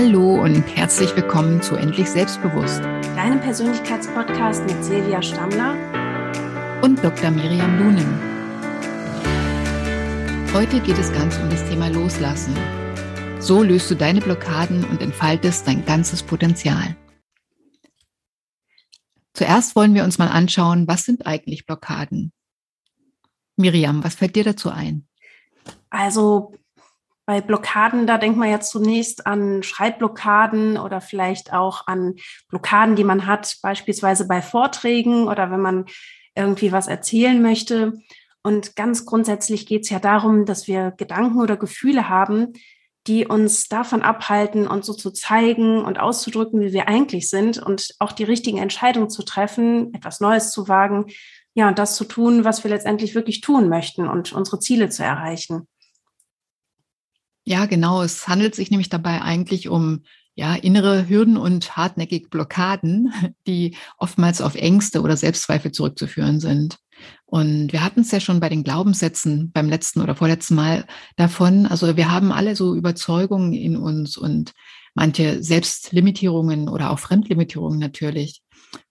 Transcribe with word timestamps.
Hallo 0.00 0.40
und 0.44 0.62
herzlich 0.76 1.16
willkommen 1.16 1.60
zu 1.60 1.74
Endlich 1.74 2.08
Selbstbewusst. 2.08 2.84
Deinem 3.16 3.40
Persönlichkeitspodcast 3.40 4.62
mit 4.62 4.84
Silvia 4.84 5.20
Stammler 5.20 5.74
und 6.82 7.02
Dr. 7.02 7.32
Miriam 7.32 7.76
Lunen. 7.80 8.06
Heute 10.54 10.78
geht 10.82 10.98
es 10.98 11.12
ganz 11.12 11.36
um 11.38 11.50
das 11.50 11.68
Thema 11.68 11.88
Loslassen. 11.88 12.54
So 13.40 13.64
löst 13.64 13.90
du 13.90 13.96
deine 13.96 14.20
Blockaden 14.20 14.84
und 14.84 15.02
entfaltest 15.02 15.66
dein 15.66 15.84
ganzes 15.84 16.22
Potenzial. 16.22 16.94
Zuerst 19.34 19.74
wollen 19.74 19.94
wir 19.94 20.04
uns 20.04 20.16
mal 20.18 20.28
anschauen, 20.28 20.86
was 20.86 21.02
sind 21.02 21.26
eigentlich 21.26 21.66
Blockaden? 21.66 22.32
Miriam, 23.56 24.04
was 24.04 24.14
fällt 24.14 24.36
dir 24.36 24.44
dazu 24.44 24.70
ein? 24.70 25.08
Also 25.90 26.52
bei 27.28 27.42
Blockaden, 27.42 28.06
da 28.06 28.16
denkt 28.16 28.38
man 28.38 28.48
ja 28.48 28.58
zunächst 28.58 29.26
an 29.26 29.62
Schreibblockaden 29.62 30.78
oder 30.78 31.02
vielleicht 31.02 31.52
auch 31.52 31.86
an 31.86 32.14
Blockaden, 32.48 32.96
die 32.96 33.04
man 33.04 33.26
hat, 33.26 33.58
beispielsweise 33.60 34.26
bei 34.26 34.40
Vorträgen 34.40 35.28
oder 35.28 35.50
wenn 35.50 35.60
man 35.60 35.84
irgendwie 36.34 36.72
was 36.72 36.88
erzählen 36.88 37.42
möchte. 37.42 38.00
Und 38.42 38.76
ganz 38.76 39.04
grundsätzlich 39.04 39.66
geht 39.66 39.82
es 39.82 39.90
ja 39.90 39.98
darum, 39.98 40.46
dass 40.46 40.68
wir 40.68 40.92
Gedanken 40.92 41.42
oder 41.42 41.58
Gefühle 41.58 42.08
haben, 42.08 42.54
die 43.06 43.26
uns 43.26 43.68
davon 43.68 44.00
abhalten, 44.00 44.66
uns 44.66 44.86
so 44.86 44.94
zu 44.94 45.10
zeigen 45.10 45.84
und 45.84 46.00
auszudrücken, 46.00 46.62
wie 46.62 46.72
wir 46.72 46.88
eigentlich 46.88 47.28
sind 47.28 47.58
und 47.58 47.94
auch 47.98 48.12
die 48.12 48.24
richtigen 48.24 48.56
Entscheidungen 48.56 49.10
zu 49.10 49.22
treffen, 49.22 49.92
etwas 49.92 50.20
Neues 50.20 50.50
zu 50.50 50.66
wagen, 50.68 51.08
ja, 51.52 51.68
und 51.68 51.78
das 51.78 51.94
zu 51.94 52.06
tun, 52.06 52.44
was 52.44 52.64
wir 52.64 52.70
letztendlich 52.70 53.14
wirklich 53.14 53.42
tun 53.42 53.68
möchten 53.68 54.08
und 54.08 54.32
unsere 54.32 54.60
Ziele 54.60 54.88
zu 54.88 55.04
erreichen. 55.04 55.68
Ja, 57.48 57.64
genau. 57.64 58.02
Es 58.02 58.28
handelt 58.28 58.54
sich 58.54 58.70
nämlich 58.70 58.90
dabei 58.90 59.22
eigentlich 59.22 59.70
um 59.70 60.02
ja, 60.34 60.54
innere 60.54 61.08
Hürden 61.08 61.38
und 61.38 61.78
hartnäckige 61.78 62.28
Blockaden, 62.28 63.10
die 63.46 63.74
oftmals 63.96 64.42
auf 64.42 64.54
Ängste 64.54 65.00
oder 65.00 65.16
Selbstzweifel 65.16 65.72
zurückzuführen 65.72 66.40
sind. 66.40 66.76
Und 67.24 67.72
wir 67.72 67.82
hatten 67.82 68.00
es 68.00 68.10
ja 68.10 68.20
schon 68.20 68.38
bei 68.38 68.50
den 68.50 68.64
Glaubenssätzen 68.64 69.50
beim 69.50 69.70
letzten 69.70 70.02
oder 70.02 70.14
vorletzten 70.14 70.56
Mal 70.56 70.86
davon. 71.16 71.64
Also 71.64 71.96
wir 71.96 72.10
haben 72.10 72.32
alle 72.32 72.54
so 72.54 72.74
Überzeugungen 72.74 73.54
in 73.54 73.78
uns 73.78 74.18
und 74.18 74.52
manche 74.92 75.42
Selbstlimitierungen 75.42 76.68
oder 76.68 76.90
auch 76.90 76.98
Fremdlimitierungen 76.98 77.78
natürlich. 77.78 78.42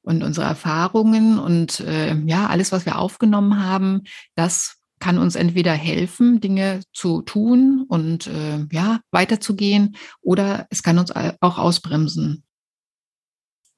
Und 0.01 0.23
unsere 0.23 0.47
Erfahrungen 0.47 1.37
und 1.37 1.81
äh, 1.81 2.15
ja, 2.25 2.47
alles, 2.47 2.71
was 2.71 2.87
wir 2.87 2.97
aufgenommen 2.97 3.63
haben, 3.63 4.01
das 4.33 4.76
kann 4.99 5.17
uns 5.17 5.35
entweder 5.35 5.73
helfen, 5.73 6.39
Dinge 6.41 6.81
zu 6.93 7.21
tun 7.21 7.85
und 7.87 8.27
äh, 8.27 8.65
ja, 8.71 8.99
weiterzugehen, 9.11 9.95
oder 10.21 10.67
es 10.69 10.83
kann 10.83 10.97
uns 10.97 11.11
auch 11.11 11.57
ausbremsen. 11.57 12.43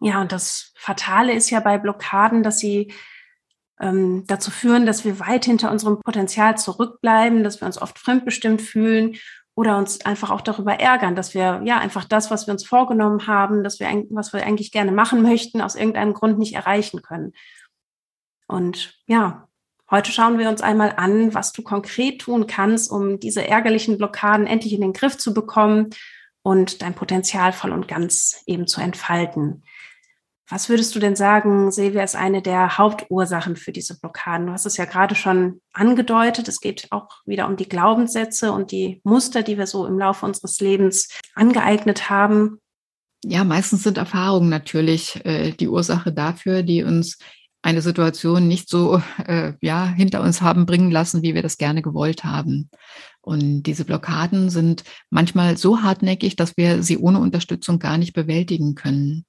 Ja, 0.02 0.22
und 0.22 0.32
das 0.32 0.72
Fatale 0.76 1.34
ist 1.34 1.50
ja 1.50 1.60
bei 1.60 1.78
Blockaden, 1.78 2.42
dass 2.42 2.60
sie 2.60 2.94
ähm, 3.82 4.24
dazu 4.28 4.50
führen, 4.52 4.86
dass 4.86 5.04
wir 5.04 5.20
weit 5.20 5.46
hinter 5.46 5.72
unserem 5.72 6.00
Potenzial 6.00 6.58
zurückbleiben, 6.58 7.44
dass 7.44 7.62
wir 7.62 7.66
uns 7.66 7.82
oft 7.82 8.00
fremdbestimmt 8.00 8.62
fühlen 8.62 9.16
oder 9.56 9.78
uns 9.78 10.06
einfach 10.06 10.30
auch 10.32 10.40
darüber 10.40 10.80
ärgern, 10.80 11.16
dass 11.16 11.34
wir 11.34 11.62
ja 11.66 11.80
einfach 11.80 12.06
das, 12.06 12.32
was 12.32 12.48
wir 12.48 12.54
uns 12.54 12.66
vorgenommen 12.66 13.28
haben, 13.28 13.62
dass 13.62 13.82
wir, 13.82 13.88
was 14.10 14.32
wir 14.32 14.46
eigentlich 14.46 14.72
gerne 14.72 14.94
machen 14.94 15.22
möchten, 15.22 15.62
aus 15.62 15.76
irgendeinem 15.76 16.14
Grund 16.14 16.40
nicht 16.40 16.56
erreichen 16.56 17.02
können. 17.02 17.34
Und 18.48 18.98
ja, 19.06 19.49
Heute 19.92 20.12
schauen 20.12 20.38
wir 20.38 20.50
uns 20.50 20.62
einmal 20.62 20.94
an, 20.98 21.34
was 21.34 21.52
du 21.52 21.64
konkret 21.64 22.22
tun 22.22 22.46
kannst, 22.46 22.92
um 22.92 23.20
diese 23.20 23.48
ärgerlichen 23.48 23.98
Blockaden 23.98 24.46
endlich 24.46 24.74
in 24.74 24.82
den 24.82 24.94
Griff 24.94 25.18
zu 25.18 25.34
bekommen 25.34 25.90
und 26.44 26.84
dein 26.84 26.94
Potenzial 26.94 27.54
voll 27.54 27.72
und 27.72 27.88
ganz 27.88 28.44
eben 28.46 28.68
zu 28.68 28.82
entfalten. 28.82 29.64
Was 30.48 30.68
würdest 30.68 30.96
du 30.96 31.00
denn 31.00 31.16
sagen, 31.16 31.72
Silvia, 31.72 32.04
ist 32.04 32.16
eine 32.16 32.42
der 32.42 32.80
Hauptursachen 32.80 33.56
für 33.56 33.72
diese 33.72 34.00
Blockaden? 34.00 34.48
Du 34.48 34.54
hast 34.54 34.66
es 34.66 34.78
ja 34.78 34.86
gerade 34.86 35.14
schon 35.14 35.62
angedeutet. 35.74 36.48
Es 36.48 36.60
geht 36.60 36.88
auch 36.92 37.08
wieder 37.26 37.48
um 37.48 37.56
die 37.56 37.70
Glaubenssätze 37.70 38.52
und 38.52 38.72
die 38.72 39.00
Muster, 39.04 39.44
die 39.44 39.60
wir 39.60 39.68
so 39.68 39.86
im 39.86 40.00
Laufe 40.00 40.26
unseres 40.26 40.60
Lebens 40.60 41.10
angeeignet 41.36 42.10
haben. 42.10 42.60
Ja, 43.24 43.44
meistens 43.44 43.84
sind 43.84 43.98
Erfahrungen 43.98 44.50
natürlich 44.50 45.24
äh, 45.24 45.52
die 45.52 45.68
Ursache 45.68 46.12
dafür, 46.12 46.64
die 46.64 46.84
uns 46.84 47.20
eine 47.62 47.82
Situation 47.82 48.48
nicht 48.48 48.70
so 48.70 49.02
äh, 49.26 49.54
ja 49.62 49.86
hinter 49.86 50.22
uns 50.22 50.42
haben 50.42 50.66
bringen 50.66 50.92
lassen, 50.92 51.22
wie 51.22 51.36
wir 51.36 51.42
das 51.42 51.58
gerne 51.58 51.82
gewollt 51.82 52.24
haben. 52.24 52.70
Und 53.22 53.64
diese 53.64 53.86
Blockaden 53.86 54.50
sind 54.50 54.84
manchmal 55.10 55.58
so 55.58 55.82
hartnäckig, 55.82 56.36
dass 56.36 56.56
wir 56.58 56.84
sie 56.84 56.98
ohne 56.98 57.20
Unterstützung 57.20 57.80
gar 57.80 57.98
nicht 57.98 58.14
bewältigen 58.14 58.76
können. 58.76 59.26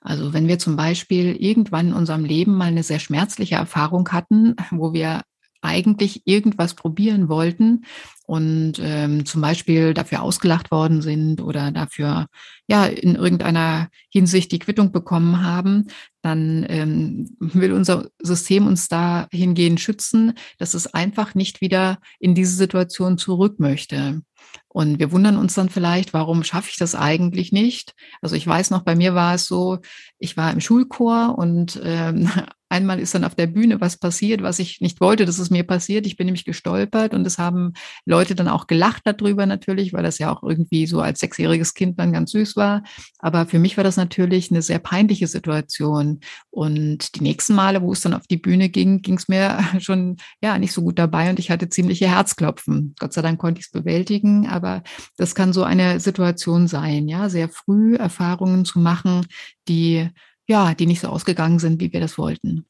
Also 0.00 0.32
wenn 0.32 0.48
wir 0.48 0.58
zum 0.58 0.76
Beispiel 0.76 1.36
irgendwann 1.36 1.88
in 1.88 1.94
unserem 1.94 2.24
Leben 2.24 2.56
mal 2.56 2.66
eine 2.66 2.82
sehr 2.82 3.00
schmerzliche 3.00 3.56
Erfahrung 3.56 4.08
hatten, 4.10 4.56
wo 4.70 4.92
wir 4.92 5.22
eigentlich 5.62 6.22
irgendwas 6.26 6.74
probieren 6.74 7.28
wollten 7.28 7.84
und 8.26 8.74
ähm, 8.80 9.26
zum 9.26 9.40
Beispiel 9.40 9.92
dafür 9.92 10.22
ausgelacht 10.22 10.70
worden 10.70 11.02
sind 11.02 11.40
oder 11.40 11.72
dafür 11.72 12.26
ja 12.68 12.86
in 12.86 13.16
irgendeiner 13.16 13.88
Hinsicht 14.08 14.52
die 14.52 14.60
Quittung 14.60 14.92
bekommen 14.92 15.44
haben, 15.44 15.88
dann 16.22 16.64
ähm, 16.68 17.36
will 17.40 17.72
unser 17.72 18.08
System 18.20 18.66
uns 18.66 18.88
dahingehend 18.88 19.80
schützen, 19.80 20.34
dass 20.58 20.74
es 20.74 20.94
einfach 20.94 21.34
nicht 21.34 21.60
wieder 21.60 21.98
in 22.18 22.34
diese 22.34 22.54
Situation 22.54 23.18
zurück 23.18 23.58
möchte. 23.58 24.22
Und 24.68 25.00
wir 25.00 25.10
wundern 25.10 25.36
uns 25.36 25.54
dann 25.54 25.68
vielleicht, 25.68 26.12
warum 26.12 26.44
schaffe 26.44 26.68
ich 26.70 26.76
das 26.76 26.94
eigentlich 26.94 27.50
nicht? 27.50 27.94
Also 28.22 28.36
ich 28.36 28.46
weiß 28.46 28.70
noch, 28.70 28.82
bei 28.82 28.94
mir 28.94 29.14
war 29.14 29.34
es 29.34 29.46
so, 29.46 29.78
ich 30.18 30.36
war 30.36 30.52
im 30.52 30.60
Schulchor 30.60 31.36
und 31.36 31.80
ähm, 31.82 32.30
einmal 32.70 33.00
ist 33.00 33.14
dann 33.14 33.24
auf 33.24 33.34
der 33.34 33.48
Bühne 33.48 33.80
was 33.80 33.96
passiert, 33.96 34.42
was 34.42 34.58
ich 34.58 34.80
nicht 34.80 35.00
wollte, 35.00 35.26
dass 35.26 35.38
es 35.38 35.50
mir 35.50 35.64
passiert. 35.64 36.06
Ich 36.06 36.16
bin 36.16 36.26
nämlich 36.26 36.44
gestolpert 36.44 37.12
und 37.12 37.26
es 37.26 37.38
haben 37.38 37.74
Leute 38.06 38.34
dann 38.34 38.48
auch 38.48 38.66
gelacht 38.66 39.02
darüber 39.04 39.44
natürlich, 39.44 39.92
weil 39.92 40.04
das 40.04 40.18
ja 40.18 40.32
auch 40.32 40.42
irgendwie 40.42 40.86
so 40.86 41.00
als 41.00 41.20
sechsjähriges 41.20 41.74
Kind 41.74 41.98
dann 41.98 42.12
ganz 42.12 42.30
süß 42.30 42.56
war. 42.56 42.82
Aber 43.18 43.46
für 43.46 43.58
mich 43.58 43.76
war 43.76 43.84
das 43.84 43.96
natürlich 43.96 44.50
eine 44.50 44.62
sehr 44.62 44.78
peinliche 44.78 45.26
Situation. 45.26 46.20
Und 46.50 47.16
die 47.16 47.22
nächsten 47.22 47.54
Male, 47.54 47.82
wo 47.82 47.92
es 47.92 48.02
dann 48.02 48.14
auf 48.14 48.26
die 48.26 48.36
Bühne 48.36 48.68
ging, 48.68 49.02
ging 49.02 49.16
es 49.16 49.28
mir 49.28 49.58
schon 49.80 50.16
ja 50.40 50.58
nicht 50.58 50.72
so 50.72 50.82
gut 50.82 50.98
dabei 50.98 51.30
und 51.30 51.38
ich 51.38 51.50
hatte 51.50 51.68
ziemliche 51.68 52.08
Herzklopfen. 52.08 52.94
Gott 52.98 53.12
sei 53.12 53.22
Dank 53.22 53.40
konnte 53.40 53.60
ich 53.60 53.66
es 53.66 53.72
bewältigen, 53.72 54.46
aber 54.46 54.82
das 55.16 55.34
kann 55.34 55.52
so 55.52 55.64
eine 55.64 55.98
Situation 55.98 56.68
sein, 56.68 57.08
ja, 57.08 57.28
sehr 57.28 57.48
früh 57.48 57.96
Erfahrungen 57.96 58.64
zu 58.64 58.78
machen, 58.78 59.26
die 59.68 60.08
ja, 60.50 60.74
die 60.74 60.86
nicht 60.86 61.00
so 61.00 61.08
ausgegangen 61.08 61.58
sind, 61.58 61.80
wie 61.80 61.92
wir 61.92 62.00
das 62.00 62.18
wollten. 62.18 62.66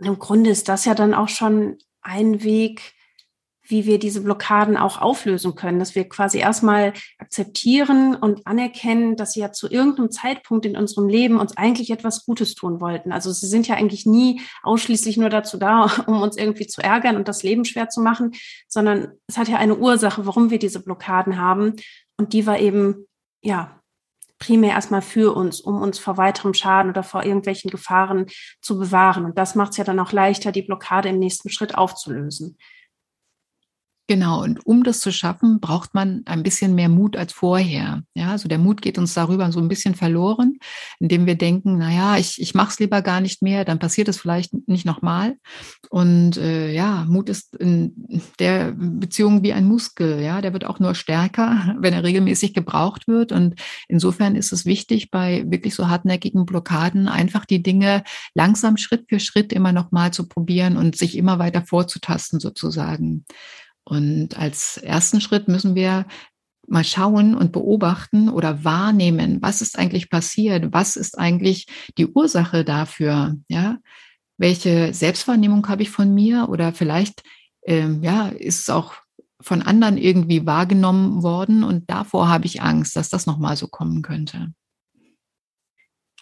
Im 0.00 0.18
Grunde 0.18 0.50
ist 0.50 0.68
das 0.68 0.84
ja 0.84 0.94
dann 0.94 1.14
auch 1.14 1.28
schon 1.28 1.78
ein 2.02 2.42
Weg, 2.42 2.94
wie 3.62 3.84
wir 3.84 3.98
diese 3.98 4.22
Blockaden 4.22 4.76
auch 4.76 5.00
auflösen 5.00 5.54
können, 5.54 5.78
dass 5.78 5.94
wir 5.94 6.08
quasi 6.08 6.38
erstmal 6.38 6.94
akzeptieren 7.18 8.16
und 8.16 8.46
anerkennen, 8.46 9.14
dass 9.14 9.34
sie 9.34 9.40
ja 9.40 9.52
zu 9.52 9.70
irgendeinem 9.70 10.10
Zeitpunkt 10.10 10.64
in 10.64 10.76
unserem 10.76 11.06
Leben 11.06 11.38
uns 11.38 11.56
eigentlich 11.56 11.90
etwas 11.90 12.24
Gutes 12.24 12.54
tun 12.54 12.80
wollten. 12.80 13.12
Also 13.12 13.30
sie 13.30 13.46
sind 13.46 13.68
ja 13.68 13.76
eigentlich 13.76 14.06
nie 14.06 14.40
ausschließlich 14.62 15.16
nur 15.18 15.28
dazu 15.28 15.58
da, 15.58 15.84
um 16.06 16.22
uns 16.22 16.36
irgendwie 16.36 16.66
zu 16.66 16.82
ärgern 16.82 17.16
und 17.16 17.28
das 17.28 17.42
Leben 17.42 17.64
schwer 17.64 17.88
zu 17.88 18.00
machen, 18.00 18.32
sondern 18.68 19.12
es 19.26 19.36
hat 19.36 19.48
ja 19.48 19.58
eine 19.58 19.76
Ursache, 19.76 20.26
warum 20.26 20.50
wir 20.50 20.58
diese 20.58 20.82
Blockaden 20.82 21.38
haben. 21.38 21.74
Und 22.16 22.32
die 22.32 22.46
war 22.46 22.58
eben, 22.58 23.06
ja, 23.42 23.77
primär 24.38 24.72
erstmal 24.72 25.02
für 25.02 25.34
uns, 25.34 25.60
um 25.60 25.80
uns 25.80 25.98
vor 25.98 26.16
weiterem 26.16 26.54
Schaden 26.54 26.90
oder 26.90 27.02
vor 27.02 27.24
irgendwelchen 27.24 27.70
Gefahren 27.70 28.26
zu 28.60 28.78
bewahren. 28.78 29.24
Und 29.24 29.38
das 29.38 29.54
macht 29.54 29.72
es 29.72 29.76
ja 29.78 29.84
dann 29.84 30.00
auch 30.00 30.12
leichter, 30.12 30.52
die 30.52 30.62
Blockade 30.62 31.08
im 31.08 31.18
nächsten 31.18 31.50
Schritt 31.50 31.76
aufzulösen. 31.76 32.56
Genau, 34.10 34.42
und 34.42 34.64
um 34.64 34.84
das 34.84 35.00
zu 35.00 35.12
schaffen, 35.12 35.60
braucht 35.60 35.92
man 35.92 36.22
ein 36.24 36.42
bisschen 36.42 36.74
mehr 36.74 36.88
Mut 36.88 37.14
als 37.14 37.34
vorher. 37.34 38.04
Ja, 38.14 38.30
also 38.30 38.48
der 38.48 38.56
Mut 38.56 38.80
geht 38.80 38.96
uns 38.96 39.12
darüber 39.12 39.52
so 39.52 39.60
ein 39.60 39.68
bisschen 39.68 39.94
verloren, 39.94 40.58
indem 40.98 41.26
wir 41.26 41.34
denken, 41.34 41.76
na 41.76 41.92
ja, 41.92 42.16
ich, 42.16 42.40
ich 42.40 42.54
mache 42.54 42.70
es 42.70 42.78
lieber 42.78 43.02
gar 43.02 43.20
nicht 43.20 43.42
mehr, 43.42 43.66
dann 43.66 43.78
passiert 43.78 44.08
es 44.08 44.18
vielleicht 44.18 44.54
nicht 44.66 44.86
nochmal. 44.86 45.36
Und 45.90 46.38
äh, 46.38 46.72
ja, 46.72 47.04
Mut 47.06 47.28
ist 47.28 47.54
in 47.56 48.22
der 48.38 48.72
Beziehung 48.72 49.42
wie 49.42 49.52
ein 49.52 49.66
Muskel, 49.66 50.22
ja, 50.22 50.40
der 50.40 50.54
wird 50.54 50.64
auch 50.64 50.80
nur 50.80 50.94
stärker, 50.94 51.76
wenn 51.78 51.92
er 51.92 52.02
regelmäßig 52.02 52.54
gebraucht 52.54 53.08
wird. 53.08 53.30
Und 53.30 53.56
insofern 53.88 54.36
ist 54.36 54.54
es 54.54 54.64
wichtig, 54.64 55.10
bei 55.10 55.44
wirklich 55.50 55.74
so 55.74 55.88
hartnäckigen 55.88 56.46
Blockaden 56.46 57.08
einfach 57.08 57.44
die 57.44 57.62
Dinge 57.62 58.04
langsam 58.32 58.78
Schritt 58.78 59.04
für 59.10 59.20
Schritt 59.20 59.52
immer 59.52 59.72
nochmal 59.72 60.14
zu 60.14 60.26
probieren 60.26 60.78
und 60.78 60.96
sich 60.96 61.14
immer 61.14 61.38
weiter 61.38 61.60
vorzutasten 61.60 62.40
sozusagen. 62.40 63.26
Und 63.88 64.36
als 64.36 64.76
ersten 64.76 65.20
Schritt 65.22 65.48
müssen 65.48 65.74
wir 65.74 66.06
mal 66.66 66.84
schauen 66.84 67.34
und 67.34 67.52
beobachten 67.52 68.28
oder 68.28 68.64
wahrnehmen, 68.64 69.38
was 69.40 69.62
ist 69.62 69.78
eigentlich 69.78 70.10
passiert, 70.10 70.72
was 70.72 70.96
ist 70.96 71.18
eigentlich 71.18 71.66
die 71.96 72.06
Ursache 72.06 72.64
dafür, 72.64 73.36
ja? 73.48 73.78
Welche 74.36 74.92
Selbstwahrnehmung 74.92 75.66
habe 75.68 75.82
ich 75.82 75.90
von 75.90 76.14
mir 76.14 76.48
oder 76.48 76.72
vielleicht 76.72 77.22
ähm, 77.66 78.02
ja, 78.02 78.28
ist 78.28 78.60
es 78.60 78.70
auch 78.70 78.94
von 79.40 79.62
anderen 79.62 79.96
irgendwie 79.96 80.46
wahrgenommen 80.46 81.22
worden 81.22 81.64
und 81.64 81.90
davor 81.90 82.28
habe 82.28 82.46
ich 82.46 82.62
Angst, 82.62 82.96
dass 82.96 83.08
das 83.08 83.26
nochmal 83.26 83.56
so 83.56 83.68
kommen 83.68 84.02
könnte. 84.02 84.52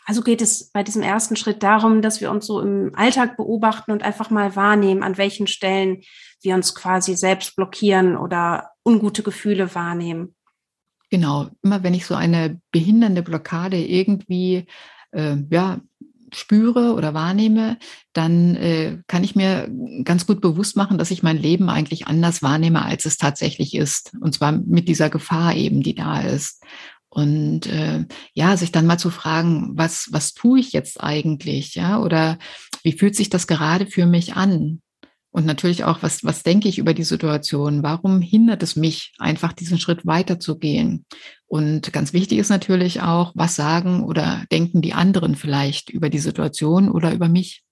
Also 0.07 0.23
geht 0.23 0.41
es 0.41 0.71
bei 0.71 0.85
diesem 0.85 1.03
ersten 1.03 1.35
Schritt 1.35 1.65
darum, 1.65 2.01
dass 2.01 2.21
wir 2.21 2.31
uns 2.31 2.47
so 2.47 2.61
im 2.61 2.93
Alltag 2.95 3.37
beobachten 3.37 3.91
und 3.91 4.05
einfach 4.05 4.31
mal 4.31 4.55
wahrnehmen, 4.55 5.03
an 5.03 5.19
welchen 5.19 5.49
Stellen 5.49 6.03
wir 6.43 6.55
uns 6.55 6.77
quasi 6.77 7.17
selbst 7.17 7.57
blockieren 7.57 8.17
oder 8.17 8.71
ungute 8.85 9.25
Gefühle 9.25 9.75
wahrnehmen. 9.75 10.37
Genau, 11.11 11.49
immer 11.63 11.83
wenn 11.83 11.95
ich 11.95 12.07
so 12.07 12.15
eine 12.15 12.61
behindernde 12.71 13.23
Blockade 13.23 13.79
irgendwie 13.79 14.67
äh, 15.11 15.37
ja, 15.51 15.81
spüre 16.33 16.95
oder 16.95 17.15
wahrnehme, 17.15 17.79
dann 18.13 18.55
äh, 18.57 18.99
kann 19.07 19.25
ich 19.25 19.35
mir 19.35 19.69
ganz 20.05 20.27
gut 20.27 20.41
bewusst 20.41 20.77
machen, 20.77 20.99
dass 20.99 21.11
ich 21.11 21.23
mein 21.23 21.37
Leben 21.37 21.69
eigentlich 21.69 22.07
anders 22.07 22.43
wahrnehme, 22.43 22.85
als 22.85 23.07
es 23.07 23.17
tatsächlich 23.17 23.75
ist. 23.75 24.13
Und 24.21 24.35
zwar 24.35 24.53
mit 24.53 24.89
dieser 24.89 25.11
Gefahr 25.11 25.55
eben, 25.55 25.83
die 25.83 25.95
da 25.95 26.21
ist. 26.21 26.63
Und 27.17 27.65
äh, 27.65 28.05
ja, 28.35 28.59
sich 28.59 28.73
dann 28.73 28.85
mal 28.85 28.99
zu 28.99 29.09
fragen, 29.09 29.71
was, 29.73 30.09
was 30.11 30.35
tue 30.35 30.61
ich 30.61 30.75
jetzt 30.75 31.03
eigentlich? 31.03 31.75
Ja, 31.75 31.99
oder 32.03 32.37
wie 32.83 32.93
fühlt 32.93 33.17
sich 33.17 33.31
das 33.31 33.47
gerade 33.47 33.87
für 33.87 34.05
mich 34.05 34.35
an? 34.35 34.83
Und 35.31 35.47
natürlich 35.47 35.85
auch, 35.85 36.03
was, 36.03 36.25
was 36.25 36.43
denke 36.43 36.69
ich 36.69 36.77
über 36.77 36.93
die 36.93 37.05
Situation? 37.05 37.83
Warum 37.83 38.21
hindert 38.21 38.63
es 38.63 38.77
mich, 38.77 39.15
einfach 39.17 39.55
diesen 39.55 39.79
Schritt 39.79 40.05
weiterzugehen? 40.05 41.07
Und 41.47 41.91
ganz 41.91 42.13
wichtig 42.13 42.37
ist 42.37 42.51
natürlich 42.51 43.01
auch, 43.01 43.33
was 43.35 43.57
sagen 43.57 44.05
oder 44.05 44.45
denken 44.53 44.83
die 44.83 44.93
anderen 44.93 45.37
vielleicht 45.37 45.89
über 45.89 46.11
die 46.11 46.19
Situation 46.19 46.91
oder 46.91 47.15
über 47.15 47.31
mich? 47.31 47.65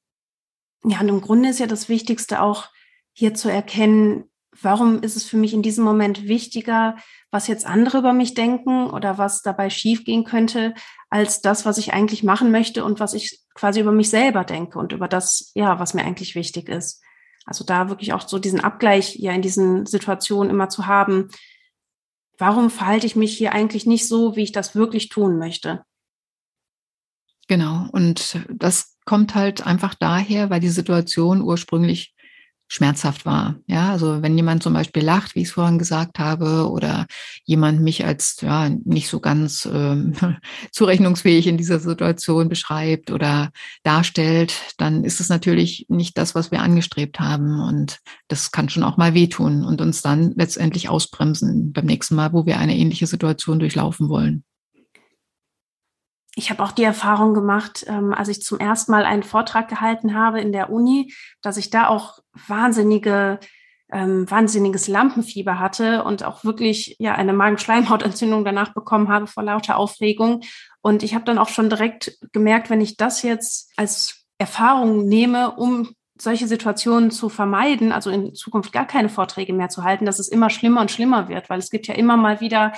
Ja, 0.87 1.01
und 1.01 1.09
im 1.11 1.21
Grunde 1.21 1.51
ist 1.51 1.61
ja 1.61 1.67
das 1.67 1.91
Wichtigste 1.91 2.41
auch 2.41 2.71
hier 3.13 3.35
zu 3.35 3.51
erkennen, 3.51 4.25
warum 4.61 5.03
ist 5.03 5.17
es 5.17 5.25
für 5.25 5.37
mich 5.37 5.55
in 5.55 5.63
diesem 5.63 5.85
Moment 5.85 6.29
wichtiger, 6.29 6.97
was 7.31 7.47
jetzt 7.47 7.67
andere 7.67 7.99
über 7.99 8.13
mich 8.13 8.35
denken 8.35 8.91
oder 8.91 9.19
was 9.19 9.43
dabei 9.43 9.71
schiefgehen 9.71 10.25
könnte, 10.25 10.75
als 11.11 11.41
das, 11.41 11.65
was 11.65 11.79
ich 11.79 11.93
eigentlich 11.93 12.23
machen 12.23 12.51
möchte 12.51 12.85
und 12.85 13.01
was 13.01 13.15
ich 13.15 13.41
quasi 13.55 13.81
über 13.81 13.93
mich 13.93 14.11
selber 14.11 14.45
denke 14.45 14.79
und 14.79 14.93
über 14.93 15.09
das, 15.09 15.53
ja, 15.55 15.79
was 15.79 15.95
mir 15.95 16.05
eigentlich 16.05 16.35
wichtig 16.35 16.69
ist. 16.69 17.03
Also 17.45 17.65
da 17.65 17.89
wirklich 17.89 18.13
auch 18.13 18.27
so 18.27 18.39
diesen 18.39 18.61
Abgleich 18.61 19.17
ja 19.17 19.33
in 19.33 19.43
diesen 19.43 19.87
Situationen 19.87 20.51
immer 20.51 20.69
zu 20.69 20.87
haben. 20.87 21.29
Warum 22.39 22.71
verhalte 22.71 23.07
ich 23.07 23.17
mich 23.17 23.37
hier 23.37 23.53
eigentlich 23.53 23.87
nicht 23.87 24.09
so, 24.09 24.37
wie 24.37 24.43
ich 24.43 24.53
das 24.53 24.75
wirklich 24.75 25.09
tun 25.09 25.39
möchte? 25.39 25.85
Genau. 27.49 27.87
Und 27.93 28.41
das 28.49 28.97
kommt 29.05 29.35
halt 29.35 29.67
einfach 29.67 29.95
daher, 29.95 30.49
weil 30.49 30.61
die 30.61 30.69
Situation 30.69 31.43
ursprünglich 31.43 32.14
schmerzhaft 32.69 33.27
war. 33.27 33.57
Ja, 33.67 33.91
also 33.91 34.23
wenn 34.23 34.37
jemand 34.37 34.63
zum 34.63 34.73
Beispiel 34.73 35.05
lacht, 35.05 35.35
wie 35.35 35.43
ich 35.43 35.49
es 35.49 35.55
vorhin 35.55 35.79
gesagt 35.79 36.19
habe, 36.19 36.71
oder 36.71 37.07
jemand 37.45 37.81
mich 37.81 38.05
als 38.05 38.41
ja 38.41 38.69
nicht 38.85 39.09
so 39.09 39.21
ganz 39.21 39.69
ähm, 39.71 40.15
zurechnungsfähig 40.73 41.47
in 41.47 41.57
dieser 41.57 41.79
Situation 41.79 42.49
beschreibt 42.49 43.11
oder 43.11 43.51
darstellt, 43.83 44.55
dann 44.79 45.05
ist 45.05 45.21
es 45.21 45.29
natürlich 45.29 45.87
nicht 45.89 46.17
das, 46.19 46.35
was 46.35 46.51
wir 46.51 46.63
angestrebt 46.63 47.21
haben. 47.21 47.61
Und 47.61 47.99
das 48.29 48.51
kann 48.51 48.69
schon 48.69 48.83
auch 48.83 48.97
mal 48.97 49.15
wehtun 49.15 49.65
und 49.65 49.81
uns 49.81 50.03
dann 50.03 50.33
letztendlich 50.37 50.89
ausbremsen 50.89 51.73
beim 51.73 51.87
nächsten 51.87 52.15
Mal, 52.15 52.33
wo 52.33 52.47
wir 52.47 52.59
eine 52.59 52.77
ähnliche 52.77 53.07
Situation 53.07 53.59
durchlaufen 53.59 54.09
wollen 54.09 54.45
ich 56.37 56.51
habe 56.51 56.63
auch 56.63 56.73
die 56.73 56.83
Erfahrung 56.83 57.35
gemacht, 57.35 57.85
ähm, 57.89 58.13
als 58.13 58.29
ich 58.29 58.43
zum 58.43 58.59
ersten 58.59 58.93
Mal 58.93 59.05
einen 59.05 59.23
Vortrag 59.23 59.69
gehalten 59.69 60.15
habe 60.15 60.41
in 60.41 60.53
der 60.53 60.71
Uni, 60.71 61.15
dass 61.43 61.57
ich 61.57 61.71
da 61.71 61.89
auch 61.89 62.19
wahnsinnige, 62.49 63.39
ähm, 63.93 64.29
wahnsinniges 64.29 64.89
Lampenfieber 64.89 65.59
hatte 65.59 66.03
und 66.05 66.25
auch 66.25 66.45
wirklich 66.45 66.97
ja 66.99 67.15
eine 67.15 67.33
Magenschleimhautentzündung 67.33 68.45
danach 68.45 68.75
bekommen 68.75 69.09
habe 69.09 69.27
vor 69.27 69.45
lauter 69.45 69.77
Aufregung. 69.77 70.43
Und 70.81 71.03
ich 71.03 71.15
habe 71.15 71.25
dann 71.25 71.39
auch 71.39 71.49
schon 71.49 71.71
direkt 71.71 72.19
gemerkt, 72.33 72.71
wenn 72.71 72.81
ich 72.81 72.97
das 72.97 73.23
jetzt 73.23 73.73
als 73.77 74.25
Erfahrung 74.39 75.07
nehme, 75.07 75.53
um 75.53 75.95
solche 76.19 76.47
Situationen 76.47 77.11
zu 77.11 77.29
vermeiden, 77.29 77.93
also 77.93 78.11
in 78.11 78.35
Zukunft 78.35 78.73
gar 78.73 78.87
keine 78.87 79.09
Vorträge 79.09 79.53
mehr 79.53 79.69
zu 79.69 79.85
halten, 79.85 80.07
dass 80.07 80.19
es 80.19 80.29
immer 80.29 80.51
schlimmer 80.51 80.81
und 80.81 80.91
schlimmer 80.91 81.29
wird, 81.29 81.51
weil 81.51 81.59
es 81.59 81.71
gibt 81.71 81.87
ja 81.87 81.95
immer 81.95 82.17
mal 82.17 82.41
wieder 82.41 82.73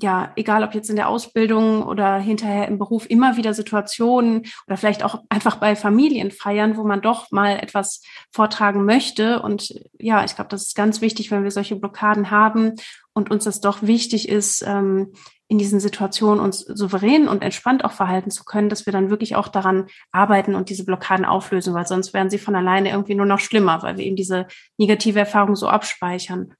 ja, 0.00 0.32
egal 0.36 0.62
ob 0.62 0.74
jetzt 0.74 0.90
in 0.90 0.96
der 0.96 1.08
Ausbildung 1.08 1.82
oder 1.82 2.18
hinterher 2.18 2.68
im 2.68 2.78
Beruf, 2.78 3.06
immer 3.08 3.36
wieder 3.36 3.52
Situationen 3.52 4.46
oder 4.66 4.76
vielleicht 4.76 5.02
auch 5.02 5.22
einfach 5.28 5.56
bei 5.56 5.74
Familienfeiern, 5.74 6.76
wo 6.76 6.84
man 6.84 7.00
doch 7.00 7.30
mal 7.32 7.58
etwas 7.58 8.02
vortragen 8.30 8.84
möchte. 8.84 9.42
Und 9.42 9.74
ja, 9.98 10.24
ich 10.24 10.36
glaube, 10.36 10.50
das 10.50 10.68
ist 10.68 10.76
ganz 10.76 11.00
wichtig, 11.00 11.30
wenn 11.30 11.42
wir 11.42 11.50
solche 11.50 11.76
Blockaden 11.76 12.30
haben 12.30 12.74
und 13.12 13.30
uns 13.30 13.44
das 13.44 13.60
doch 13.60 13.82
wichtig 13.82 14.28
ist, 14.28 14.62
ähm, 14.62 15.12
in 15.48 15.58
diesen 15.58 15.80
Situationen 15.80 16.44
uns 16.44 16.60
souverän 16.60 17.26
und 17.26 17.42
entspannt 17.42 17.84
auch 17.84 17.92
verhalten 17.92 18.30
zu 18.30 18.44
können, 18.44 18.68
dass 18.68 18.86
wir 18.86 18.92
dann 18.92 19.10
wirklich 19.10 19.34
auch 19.34 19.48
daran 19.48 19.86
arbeiten 20.12 20.54
und 20.54 20.68
diese 20.68 20.84
Blockaden 20.84 21.24
auflösen, 21.24 21.74
weil 21.74 21.86
sonst 21.86 22.12
werden 22.12 22.28
sie 22.28 22.38
von 22.38 22.54
alleine 22.54 22.90
irgendwie 22.90 23.14
nur 23.14 23.26
noch 23.26 23.40
schlimmer, 23.40 23.82
weil 23.82 23.96
wir 23.96 24.04
eben 24.04 24.16
diese 24.16 24.46
negative 24.76 25.18
Erfahrung 25.18 25.56
so 25.56 25.66
abspeichern. 25.66 26.54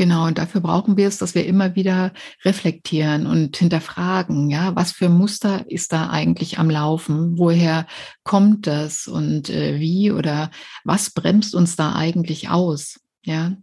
Genau, 0.00 0.26
und 0.26 0.38
dafür 0.38 0.62
brauchen 0.62 0.96
wir 0.96 1.06
es, 1.08 1.18
dass 1.18 1.34
wir 1.34 1.44
immer 1.44 1.74
wieder 1.74 2.14
reflektieren 2.42 3.26
und 3.26 3.54
hinterfragen, 3.54 4.48
ja, 4.48 4.74
was 4.74 4.92
für 4.92 5.10
Muster 5.10 5.70
ist 5.70 5.92
da 5.92 6.08
eigentlich 6.08 6.58
am 6.58 6.70
Laufen? 6.70 7.36
Woher 7.36 7.86
kommt 8.24 8.66
das 8.66 9.06
und 9.06 9.50
äh, 9.50 9.78
wie 9.78 10.10
oder 10.10 10.50
was 10.84 11.10
bremst 11.10 11.54
uns 11.54 11.76
da 11.76 11.94
eigentlich 11.96 12.48
aus? 12.48 12.98
Ja. 13.26 13.58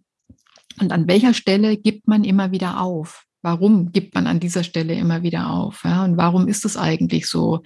Und 0.80 0.92
an 0.92 1.08
welcher 1.08 1.34
Stelle 1.34 1.76
gibt 1.76 2.08
man 2.08 2.24
immer 2.24 2.52
wieder 2.52 2.82
auf? 2.82 3.26
Warum 3.42 3.92
gibt 3.92 4.16
man 4.16 4.28
an 4.28 4.40
dieser 4.40 4.64
Stelle 4.64 4.94
immer 4.94 5.24
wieder 5.24 5.50
auf? 5.50 5.84
Ja? 5.84 6.04
Und 6.04 6.18
warum 6.18 6.48
ist 6.48 6.66
es 6.66 6.78
eigentlich 6.78 7.28
so? 7.28 7.62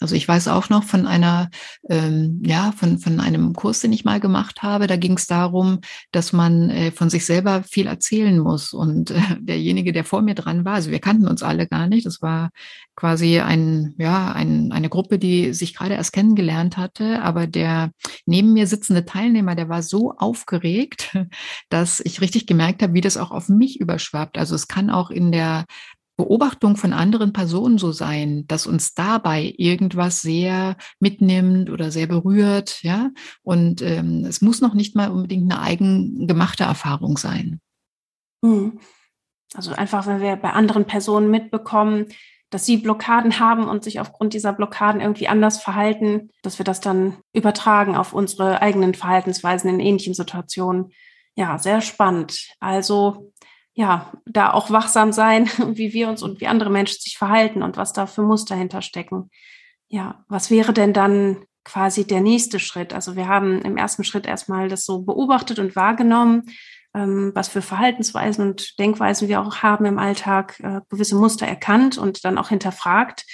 Also 0.00 0.14
ich 0.14 0.26
weiß 0.26 0.48
auch 0.48 0.68
noch 0.68 0.84
von 0.84 1.06
einer, 1.06 1.50
ähm, 1.88 2.42
ja, 2.44 2.72
von, 2.72 2.98
von 2.98 3.20
einem 3.20 3.52
Kurs, 3.52 3.80
den 3.80 3.92
ich 3.92 4.04
mal 4.04 4.20
gemacht 4.20 4.62
habe. 4.62 4.86
Da 4.86 4.96
ging 4.96 5.14
es 5.14 5.26
darum, 5.26 5.80
dass 6.12 6.32
man 6.32 6.70
äh, 6.70 6.92
von 6.92 7.10
sich 7.10 7.26
selber 7.26 7.62
viel 7.62 7.86
erzählen 7.86 8.38
muss. 8.38 8.72
Und 8.72 9.10
äh, 9.10 9.20
derjenige, 9.40 9.92
der 9.92 10.04
vor 10.04 10.22
mir 10.22 10.34
dran 10.34 10.64
war, 10.64 10.74
also 10.74 10.90
wir 10.90 11.00
kannten 11.00 11.26
uns 11.26 11.42
alle 11.42 11.66
gar 11.66 11.86
nicht. 11.86 12.06
Das 12.06 12.22
war 12.22 12.50
quasi 12.96 13.40
ein, 13.40 13.94
ja, 13.98 14.32
ein, 14.32 14.72
eine 14.72 14.88
Gruppe, 14.88 15.18
die 15.18 15.52
sich 15.52 15.74
gerade 15.74 15.94
erst 15.94 16.12
kennengelernt 16.12 16.76
hatte. 16.76 17.22
Aber 17.22 17.46
der 17.46 17.92
neben 18.24 18.54
mir 18.54 18.66
sitzende 18.66 19.04
Teilnehmer, 19.04 19.54
der 19.54 19.68
war 19.68 19.82
so 19.82 20.14
aufgeregt, 20.16 21.16
dass 21.68 22.00
ich 22.00 22.20
richtig 22.20 22.46
gemerkt 22.46 22.82
habe, 22.82 22.94
wie 22.94 23.02
das 23.02 23.18
auch 23.18 23.30
auf 23.30 23.48
mich 23.48 23.78
überschwappt. 23.80 24.38
Also 24.38 24.54
es 24.54 24.66
kann 24.66 24.90
auch 24.90 25.10
in 25.10 25.30
der 25.30 25.66
Beobachtung 26.16 26.76
von 26.76 26.94
anderen 26.94 27.34
Personen 27.34 27.76
so 27.76 27.92
sein, 27.92 28.46
dass 28.46 28.66
uns 28.66 28.94
dabei 28.94 29.52
irgendwas 29.58 30.22
sehr 30.22 30.76
mitnimmt 30.98 31.68
oder 31.68 31.90
sehr 31.90 32.06
berührt, 32.06 32.82
ja. 32.82 33.10
Und 33.42 33.82
ähm, 33.82 34.24
es 34.24 34.40
muss 34.40 34.62
noch 34.62 34.72
nicht 34.72 34.96
mal 34.96 35.10
unbedingt 35.10 35.52
eine 35.52 35.60
eigengemachte 35.60 36.64
Erfahrung 36.64 37.18
sein. 37.18 37.60
Hm. 38.42 38.80
Also 39.54 39.72
einfach, 39.72 40.06
wenn 40.06 40.22
wir 40.22 40.36
bei 40.36 40.52
anderen 40.52 40.86
Personen 40.86 41.30
mitbekommen, 41.30 42.06
dass 42.50 42.64
sie 42.64 42.76
Blockaden 42.76 43.40
haben 43.40 43.68
und 43.68 43.82
sich 43.82 44.00
aufgrund 44.00 44.32
dieser 44.32 44.52
Blockaden 44.52 45.00
irgendwie 45.00 45.28
anders 45.28 45.60
verhalten, 45.60 46.30
dass 46.42 46.58
wir 46.58 46.64
das 46.64 46.80
dann 46.80 47.16
übertragen 47.32 47.96
auf 47.96 48.12
unsere 48.12 48.62
eigenen 48.62 48.94
Verhaltensweisen 48.94 49.68
in 49.68 49.80
ähnlichen 49.80 50.14
Situationen. 50.14 50.92
Ja, 51.34 51.58
sehr 51.58 51.80
spannend. 51.80 52.48
Also 52.60 53.32
ja, 53.74 54.12
da 54.24 54.52
auch 54.52 54.70
wachsam 54.70 55.12
sein, 55.12 55.50
wie 55.74 55.92
wir 55.92 56.08
uns 56.08 56.22
und 56.22 56.40
wie 56.40 56.46
andere 56.46 56.70
Menschen 56.70 57.00
sich 57.00 57.18
verhalten 57.18 57.62
und 57.62 57.76
was 57.76 57.92
da 57.92 58.06
für 58.06 58.22
Muster 58.22 58.54
hinterstecken. 58.54 59.30
Ja, 59.88 60.24
was 60.28 60.50
wäre 60.50 60.72
denn 60.72 60.92
dann 60.92 61.44
quasi 61.64 62.06
der 62.06 62.20
nächste 62.20 62.58
Schritt? 62.58 62.94
Also 62.94 63.16
wir 63.16 63.28
haben 63.28 63.60
im 63.62 63.76
ersten 63.76 64.04
Schritt 64.04 64.26
erstmal 64.26 64.68
das 64.68 64.84
so 64.84 65.02
beobachtet 65.02 65.58
und 65.58 65.76
wahrgenommen 65.76 66.44
ähm, 66.96 67.32
was 67.34 67.48
für 67.48 67.60
Verhaltensweisen 67.60 68.42
und 68.42 68.78
Denkweisen 68.78 69.28
wir 69.28 69.40
auch 69.40 69.56
haben 69.56 69.84
im 69.84 69.98
Alltag, 69.98 70.58
äh, 70.60 70.80
gewisse 70.88 71.16
Muster 71.16 71.46
erkannt 71.46 71.98
und 71.98 72.24
dann 72.24 72.38
auch 72.38 72.48
hinterfragt. 72.48 73.26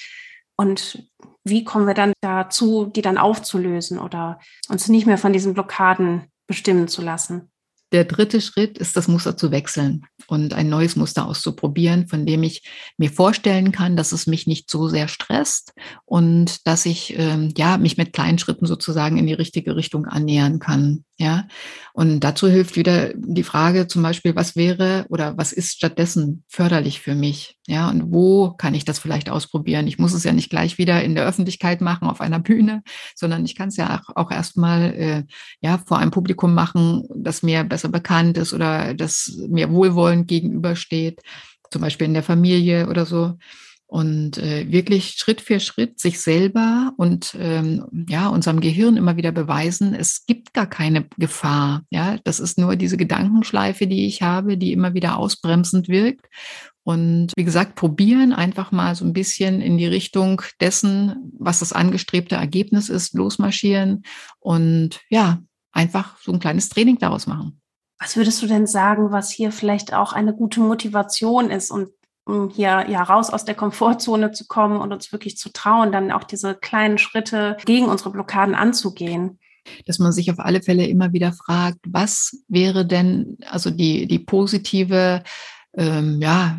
Und 0.57 1.09
wie 1.45 1.63
kommen 1.65 1.87
wir 1.87 1.95
dann 1.95 2.13
dazu, 2.21 2.87
die 2.87 3.03
dann 3.03 3.19
aufzulösen 3.19 3.99
oder 3.99 4.41
uns 4.69 4.89
nicht 4.89 5.07
mehr 5.07 5.19
von 5.19 5.33
diesen 5.33 5.55
Blockaden 5.55 6.25
bestimmen 6.49 6.89
zu 6.89 7.03
lassen? 7.03 7.52
Der 7.93 8.05
dritte 8.05 8.41
Schritt 8.41 8.79
ist, 8.79 8.97
das 8.97 9.07
Muster 9.07 9.37
zu 9.37 9.51
wechseln 9.51 10.07
und 10.27 10.55
ein 10.55 10.69
neues 10.71 10.97
Muster 10.97 11.27
auszuprobieren, 11.27 12.09
von 12.09 12.25
dem 12.25 12.43
ich 12.43 12.63
mir 12.97 13.11
vorstellen 13.11 13.71
kann, 13.71 13.97
dass 13.97 14.13
es 14.13 14.27
mich 14.27 14.47
nicht 14.47 14.71
so 14.71 14.89
sehr 14.89 15.09
stresst 15.09 15.73
und 16.07 16.67
dass 16.67 16.87
ich 16.87 17.19
ähm, 17.19 17.53
ja 17.57 17.77
mich 17.77 17.99
mit 17.99 18.13
kleinen 18.13 18.39
Schritten 18.39 18.67
sozusagen 18.67 19.19
in 19.19 19.27
die 19.27 19.35
richtige 19.35 19.77
Richtung 19.77 20.07
annähern 20.07 20.59
kann. 20.59 21.05
Ja, 21.19 21.47
und 21.93 22.21
dazu 22.21 22.49
hilft 22.49 22.75
wieder 22.75 23.13
die 23.15 23.45
Frage 23.45 23.87
zum 23.87 24.03
Beispiel, 24.03 24.35
was 24.35 24.57
wäre 24.57 25.07
oder 25.09 25.37
was 25.37 25.53
ist 25.53 25.75
stattdessen 25.75 26.43
förderlich 26.49 27.01
für 27.01 27.15
mich? 27.15 27.59
Ja, 27.69 27.89
und 27.91 28.13
wo 28.13 28.51
kann 28.51 28.75
ich 28.75 28.85
das 28.85 28.99
vielleicht 28.99 29.31
ausprobieren? 29.31 29.87
Ich 29.87 29.99
muss 29.99 30.15
es 30.15 30.25
ja 30.25 30.33
nicht 30.33 30.51
gleich 30.51 30.79
wieder 30.79 31.05
in 31.05 31.15
der 31.15 31.25
Öffentlichkeit 31.25 31.81
machen 31.81 32.09
auf 32.09 32.21
einer 32.21 32.41
Bühne, 32.41 32.83
sondern 33.15 33.45
ich 33.45 33.55
kann 33.55 33.69
es 33.69 33.77
ja 33.77 34.01
auch, 34.01 34.17
auch 34.17 34.31
erstmal 34.33 34.95
äh, 34.95 35.25
ja 35.61 35.79
vor 35.79 35.99
einem 35.99 36.11
Publikum 36.11 36.55
machen, 36.55 37.07
das 37.15 37.45
mir 37.45 37.63
besser 37.63 37.82
besser 37.83 37.89
bekannt 37.93 38.39
ist 38.39 38.53
oder 38.53 38.95
das 38.95 39.39
mir 39.49 39.71
wohlwollend 39.71 40.29
gegenübersteht, 40.29 41.21
zum 41.71 41.83
Beispiel 41.83 42.07
in 42.07 42.15
der 42.15 42.23
Familie 42.23 42.89
oder 42.89 43.07
so 43.07 43.37
und 43.87 44.39
äh, 44.39 44.71
wirklich 44.71 45.17
Schritt 45.19 45.43
für 45.43 45.61
Schritt 45.61 46.01
sich 46.01 46.21
selber 46.21 46.93
und 46.97 47.37
ähm, 47.39 47.85
ja 48.09 48.29
unserem 48.29 48.61
Gehirn 48.61 48.97
immer 48.97 49.17
wieder 49.17 49.33
beweisen, 49.33 49.95
es 49.95 50.25
gibt 50.25 50.55
gar 50.55 50.67
keine 50.67 51.07
Gefahr. 51.19 51.83
Ja, 51.91 52.17
das 52.25 52.41
ist 52.41 52.57
nur 52.59 52.77
diese 52.77 52.97
Gedankenschleife, 52.97 53.87
die 53.87 54.07
ich 54.07 54.23
habe, 54.23 54.57
die 54.57 54.73
immer 54.73 54.95
wieder 54.95 55.19
ausbremsend 55.19 55.89
wirkt. 55.89 56.27
Und 56.85 57.33
wie 57.37 57.45
gesagt, 57.45 57.75
probieren 57.75 58.33
einfach 58.33 58.73
mal 58.73 58.95
so 58.95 59.05
ein 59.05 59.13
bisschen 59.13 59.61
in 59.61 59.77
die 59.77 59.87
Richtung 59.87 60.41
dessen, 60.61 61.31
was 61.39 61.61
das 61.61 61.75
angestrebte 61.75 62.37
Ergebnis 62.37 62.89
ist, 62.89 63.15
losmarschieren 63.15 64.05
und 64.41 65.01
ja, 65.11 65.43
einfach 65.73 66.19
so 66.21 66.33
ein 66.33 66.39
kleines 66.39 66.69
Training 66.69 66.99
daraus 66.99 67.27
machen. 67.27 67.62
Was 68.03 68.17
würdest 68.17 68.43
du 68.43 68.49
denn 68.49 68.67
sagen, 68.67 69.13
was 69.13 69.31
hier 69.31 69.53
vielleicht 69.53 69.95
auch 69.95 70.13
eine 70.13 70.35
gute 70.35 70.59
Motivation 70.59 71.51
ist 71.51 71.71
und 71.71 71.91
um 72.25 72.51
hier 72.51 72.87
ja 72.89 73.01
raus 73.01 73.31
aus 73.31 73.45
der 73.45 73.55
Komfortzone 73.55 74.33
zu 74.33 74.47
kommen 74.49 74.81
und 74.81 74.93
uns 74.93 75.13
wirklich 75.13 75.37
zu 75.37 75.53
trauen, 75.53 75.93
dann 75.93 76.11
auch 76.11 76.25
diese 76.25 76.57
kleinen 76.57 76.99
Schritte 76.99 77.57
gegen 77.65 77.87
unsere 77.87 78.11
Blockaden 78.11 78.57
anzugehen. 78.57 79.39
Dass 79.87 80.01
man 80.01 80.11
sich 80.11 80.33
auf 80.33 80.41
alle 80.41 80.63
Fälle 80.63 80.87
immer 80.87 81.13
wieder 81.13 81.33
fragt, 81.33 81.79
was 81.87 82.43
wäre 82.49 82.85
denn 82.85 83.39
also 83.47 83.71
die, 83.71 84.09
die 84.09 84.19
positive 84.19 85.23
ähm, 85.75 86.21
ja, 86.21 86.59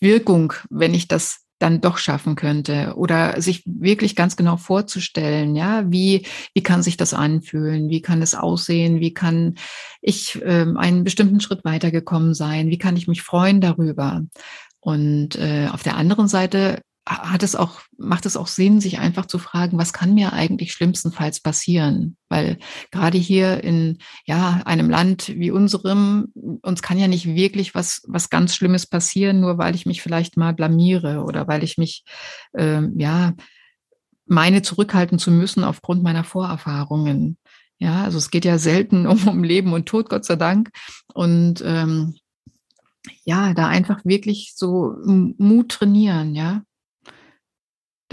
Wirkung, 0.00 0.52
wenn 0.68 0.92
ich 0.92 1.08
das 1.08 1.43
dann 1.64 1.80
doch 1.80 1.96
schaffen 1.96 2.34
könnte 2.34 2.92
oder 2.94 3.40
sich 3.40 3.62
wirklich 3.64 4.14
ganz 4.14 4.36
genau 4.36 4.58
vorzustellen, 4.58 5.56
ja, 5.56 5.90
wie, 5.90 6.26
wie 6.52 6.62
kann 6.62 6.82
sich 6.82 6.98
das 6.98 7.14
anfühlen, 7.14 7.88
wie 7.88 8.02
kann 8.02 8.20
es 8.20 8.34
aussehen, 8.34 9.00
wie 9.00 9.14
kann 9.14 9.54
ich 10.02 10.42
ähm, 10.44 10.76
einen 10.76 11.04
bestimmten 11.04 11.40
Schritt 11.40 11.64
weitergekommen 11.64 12.34
sein, 12.34 12.68
wie 12.68 12.76
kann 12.76 12.98
ich 12.98 13.08
mich 13.08 13.22
freuen 13.22 13.62
darüber. 13.62 14.22
Und 14.80 15.36
äh, 15.36 15.68
auf 15.72 15.82
der 15.82 15.96
anderen 15.96 16.28
Seite 16.28 16.82
hat 17.06 17.42
es 17.42 17.54
auch, 17.54 17.80
macht 17.98 18.24
es 18.24 18.36
auch 18.36 18.46
Sinn, 18.46 18.80
sich 18.80 18.98
einfach 18.98 19.26
zu 19.26 19.38
fragen, 19.38 19.76
was 19.76 19.92
kann 19.92 20.14
mir 20.14 20.32
eigentlich 20.32 20.72
schlimmstenfalls 20.72 21.40
passieren? 21.40 22.16
Weil 22.30 22.58
gerade 22.90 23.18
hier 23.18 23.62
in 23.62 23.98
ja, 24.24 24.62
einem 24.64 24.88
Land 24.88 25.28
wie 25.28 25.50
unserem, 25.50 26.32
uns 26.62 26.80
kann 26.80 26.98
ja 26.98 27.06
nicht 27.06 27.26
wirklich 27.26 27.74
was, 27.74 28.02
was 28.06 28.30
ganz 28.30 28.54
Schlimmes 28.54 28.86
passieren, 28.86 29.40
nur 29.40 29.58
weil 29.58 29.74
ich 29.74 29.84
mich 29.84 30.00
vielleicht 30.00 30.36
mal 30.38 30.54
blamiere 30.54 31.24
oder 31.24 31.46
weil 31.46 31.62
ich 31.62 31.76
mich, 31.76 32.04
äh, 32.52 32.82
ja, 32.96 33.34
meine 34.26 34.62
zurückhalten 34.62 35.18
zu 35.18 35.30
müssen 35.30 35.62
aufgrund 35.62 36.02
meiner 36.02 36.24
Vorerfahrungen. 36.24 37.36
Ja, 37.78 38.04
also 38.04 38.16
es 38.16 38.30
geht 38.30 38.46
ja 38.46 38.56
selten 38.56 39.06
um, 39.06 39.28
um 39.28 39.44
Leben 39.44 39.74
und 39.74 39.86
Tod, 39.86 40.08
Gott 40.08 40.24
sei 40.24 40.36
Dank. 40.36 40.70
Und 41.12 41.62
ähm, 41.66 42.14
ja, 43.24 43.52
da 43.52 43.68
einfach 43.68 44.04
wirklich 44.06 44.54
so 44.56 44.94
Mut 45.04 45.68
trainieren, 45.68 46.34
ja. 46.34 46.62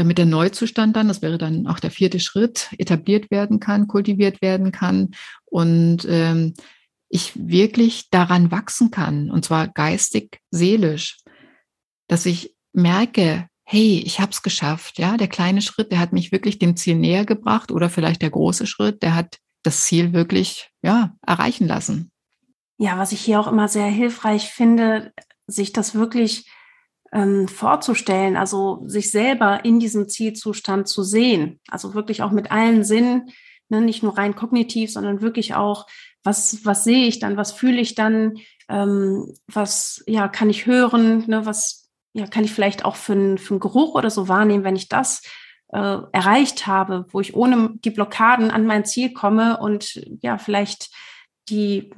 Damit 0.01 0.17
der 0.17 0.25
Neuzustand 0.25 0.95
dann, 0.95 1.09
das 1.09 1.21
wäre 1.21 1.37
dann 1.37 1.67
auch 1.67 1.79
der 1.79 1.91
vierte 1.91 2.19
Schritt, 2.19 2.69
etabliert 2.79 3.29
werden 3.29 3.59
kann, 3.59 3.87
kultiviert 3.87 4.41
werden 4.41 4.71
kann 4.71 5.11
und 5.45 6.07
ähm, 6.09 6.55
ich 7.07 7.33
wirklich 7.35 8.09
daran 8.09 8.49
wachsen 8.49 8.89
kann, 8.89 9.29
und 9.29 9.45
zwar 9.45 9.67
geistig, 9.67 10.39
seelisch, 10.49 11.19
dass 12.07 12.25
ich 12.25 12.55
merke, 12.73 13.47
hey, 13.63 14.01
ich 14.03 14.19
habe 14.19 14.31
es 14.31 14.41
geschafft, 14.41 14.97
ja, 14.97 15.17
der 15.17 15.27
kleine 15.27 15.61
Schritt, 15.61 15.91
der 15.91 15.99
hat 15.99 16.13
mich 16.13 16.31
wirklich 16.31 16.57
dem 16.57 16.75
Ziel 16.75 16.95
näher 16.95 17.23
gebracht 17.23 17.71
oder 17.71 17.87
vielleicht 17.87 18.23
der 18.23 18.31
große 18.31 18.65
Schritt, 18.65 19.03
der 19.03 19.13
hat 19.13 19.37
das 19.61 19.85
Ziel 19.85 20.13
wirklich, 20.13 20.71
ja, 20.81 21.13
erreichen 21.21 21.67
lassen. 21.67 22.11
Ja, 22.79 22.97
was 22.97 23.11
ich 23.11 23.21
hier 23.21 23.39
auch 23.39 23.47
immer 23.47 23.67
sehr 23.67 23.85
hilfreich 23.85 24.49
finde, 24.49 25.13
sich 25.45 25.73
das 25.73 25.93
wirklich 25.93 26.49
ähm, 27.11 27.47
vorzustellen, 27.47 28.37
also 28.37 28.83
sich 28.85 29.11
selber 29.11 29.65
in 29.65 29.79
diesem 29.79 30.07
Zielzustand 30.07 30.87
zu 30.87 31.03
sehen, 31.03 31.59
also 31.69 31.93
wirklich 31.93 32.21
auch 32.21 32.31
mit 32.31 32.51
allen 32.51 32.83
Sinnen, 32.83 33.31
ne, 33.69 33.81
nicht 33.81 34.03
nur 34.03 34.17
rein 34.17 34.35
kognitiv, 34.35 34.91
sondern 34.91 35.21
wirklich 35.21 35.55
auch, 35.55 35.87
was, 36.23 36.63
was 36.65 36.83
sehe 36.83 37.07
ich 37.07 37.19
dann, 37.19 37.37
was 37.37 37.51
fühle 37.51 37.81
ich 37.81 37.95
dann, 37.95 38.37
ähm, 38.69 39.33
was 39.47 40.03
ja 40.07 40.27
kann 40.27 40.49
ich 40.49 40.65
hören, 40.65 41.25
ne, 41.27 41.45
was 41.45 41.89
ja 42.13 42.27
kann 42.27 42.43
ich 42.43 42.51
vielleicht 42.51 42.85
auch 42.85 42.95
für, 42.95 43.13
einen 43.13 43.37
für 43.37 43.55
einen 43.55 43.59
Geruch 43.59 43.95
oder 43.95 44.09
so 44.09 44.27
wahrnehmen, 44.27 44.63
wenn 44.63 44.75
ich 44.75 44.87
das 44.87 45.23
äh, 45.69 45.97
erreicht 46.11 46.67
habe, 46.67 47.05
wo 47.09 47.19
ich 47.19 47.35
ohne 47.35 47.71
die 47.83 47.91
Blockaden 47.91 48.51
an 48.51 48.65
mein 48.65 48.85
Ziel 48.85 49.13
komme 49.13 49.57
und 49.59 50.01
ja 50.21 50.37
vielleicht 50.37 50.91
die 51.49 51.91